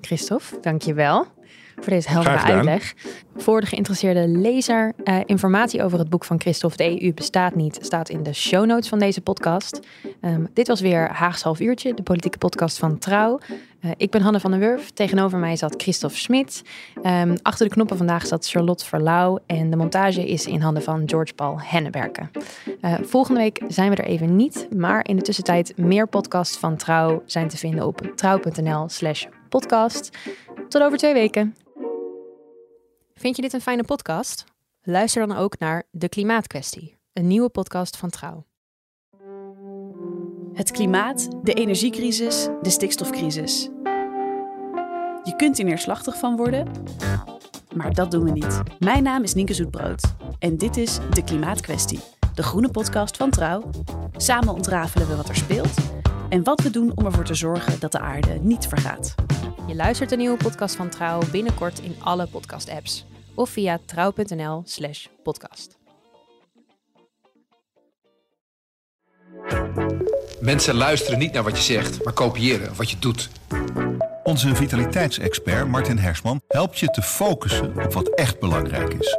Christophe, 0.00 0.58
dank 0.60 0.82
je 0.82 0.94
wel 0.94 1.26
voor 1.74 1.92
deze 1.92 2.08
heldere 2.08 2.40
uitleg. 2.40 2.94
Voor 3.36 3.60
de 3.60 3.66
geïnteresseerde 3.66 4.28
lezer, 4.28 4.92
uh, 5.04 5.18
informatie 5.26 5.82
over 5.82 5.98
het 5.98 6.10
boek 6.10 6.24
van 6.24 6.40
Christophe 6.40 6.76
De 6.76 7.02
EU 7.02 7.14
bestaat 7.14 7.54
niet, 7.54 7.78
staat 7.80 8.08
in 8.08 8.22
de 8.22 8.32
show 8.32 8.66
notes 8.66 8.88
van 8.88 8.98
deze 8.98 9.20
podcast. 9.20 9.80
Um, 10.20 10.48
dit 10.52 10.68
was 10.68 10.80
weer 10.80 11.08
Haags 11.08 11.42
half 11.42 11.60
uurtje, 11.60 11.94
de 11.94 12.02
politieke 12.02 12.38
podcast 12.38 12.78
van 12.78 12.98
Trouw. 12.98 13.38
Uh, 13.84 13.90
ik 13.96 14.10
ben 14.10 14.20
Hanne 14.20 14.40
van 14.40 14.50
der 14.50 14.60
Wurf. 14.60 14.90
Tegenover 14.90 15.38
mij 15.38 15.56
zat 15.56 15.74
Christophe 15.82 16.16
Smit. 16.16 16.62
Um, 17.02 17.34
achter 17.42 17.66
de 17.66 17.72
knoppen 17.72 17.96
vandaag 17.96 18.26
zat 18.26 18.48
Charlotte 18.48 18.84
Verlauw. 18.84 19.38
En 19.46 19.70
de 19.70 19.76
montage 19.76 20.28
is 20.28 20.46
in 20.46 20.60
handen 20.60 20.82
van 20.82 21.02
George 21.06 21.34
Paul 21.34 21.60
Henneberken. 21.60 22.30
Uh, 22.80 22.94
volgende 23.02 23.40
week 23.40 23.62
zijn 23.68 23.90
we 23.90 23.96
er 23.96 24.04
even 24.04 24.36
niet. 24.36 24.68
Maar 24.76 25.08
in 25.08 25.16
de 25.16 25.22
tussentijd 25.22 25.76
meer 25.76 26.08
podcasts 26.08 26.56
van 26.56 26.76
Trouw 26.76 27.22
zijn 27.26 27.48
te 27.48 27.56
vinden 27.56 27.86
op 27.86 28.12
trouw.nl 28.14 28.88
slash 28.88 29.24
podcast. 29.48 30.10
Tot 30.68 30.82
over 30.82 30.98
twee 30.98 31.12
weken. 31.12 31.54
Vind 33.14 33.36
je 33.36 33.42
dit 33.42 33.52
een 33.52 33.60
fijne 33.60 33.84
podcast? 33.84 34.44
Luister 34.82 35.26
dan 35.26 35.36
ook 35.36 35.58
naar 35.58 35.82
De 35.90 36.08
Klimaatkwestie, 36.08 36.96
een 37.12 37.26
nieuwe 37.26 37.48
podcast 37.48 37.96
van 37.96 38.10
Trouw. 38.10 38.46
Het 40.52 40.70
klimaat, 40.70 41.28
de 41.42 41.52
energiecrisis, 41.52 42.48
de 42.62 42.70
stikstofcrisis. 42.70 43.62
Je 45.22 45.32
kunt 45.36 45.58
er 45.58 45.64
neerslachtig 45.64 46.18
van 46.18 46.36
worden, 46.36 46.70
maar 47.76 47.92
dat 47.92 48.10
doen 48.10 48.24
we 48.24 48.30
niet. 48.30 48.62
Mijn 48.78 49.02
naam 49.02 49.22
is 49.22 49.34
Nienke 49.34 49.54
Zoetbrood 49.54 50.14
en 50.38 50.56
dit 50.56 50.76
is 50.76 50.98
De 51.10 51.24
Klimaatkwestie, 51.24 52.00
de 52.34 52.42
groene 52.42 52.70
podcast 52.70 53.16
van 53.16 53.30
Trouw. 53.30 53.70
Samen 54.16 54.54
ontrafelen 54.54 55.08
we 55.08 55.16
wat 55.16 55.28
er 55.28 55.36
speelt 55.36 55.74
en 56.28 56.42
wat 56.42 56.62
we 56.62 56.70
doen 56.70 56.92
om 56.94 57.06
ervoor 57.06 57.24
te 57.24 57.34
zorgen 57.34 57.80
dat 57.80 57.92
de 57.92 57.98
aarde 57.98 58.38
niet 58.40 58.66
vergaat. 58.66 59.14
Je 59.66 59.74
luistert 59.74 60.12
een 60.12 60.18
nieuwe 60.18 60.36
podcast 60.36 60.74
van 60.76 60.88
Trouw 60.88 61.20
binnenkort 61.30 61.78
in 61.78 61.96
alle 62.02 62.26
podcast-apps 62.26 63.06
of 63.34 63.50
via 63.50 63.78
trouw.nl/slash 63.84 65.06
podcast. 65.22 65.76
Mensen 70.40 70.74
luisteren 70.74 71.18
niet 71.18 71.32
naar 71.32 71.42
wat 71.42 71.56
je 71.56 71.62
zegt, 71.62 72.04
maar 72.04 72.12
kopiëren 72.12 72.76
wat 72.76 72.90
je 72.90 72.98
doet. 72.98 73.30
Onze 74.22 74.54
vitaliteitsexpert 74.54 75.68
Martin 75.68 75.98
Hersman 75.98 76.40
helpt 76.48 76.78
je 76.78 76.86
te 76.86 77.02
focussen 77.02 77.84
op 77.84 77.92
wat 77.92 78.08
echt 78.08 78.40
belangrijk 78.40 78.94
is. 78.94 79.18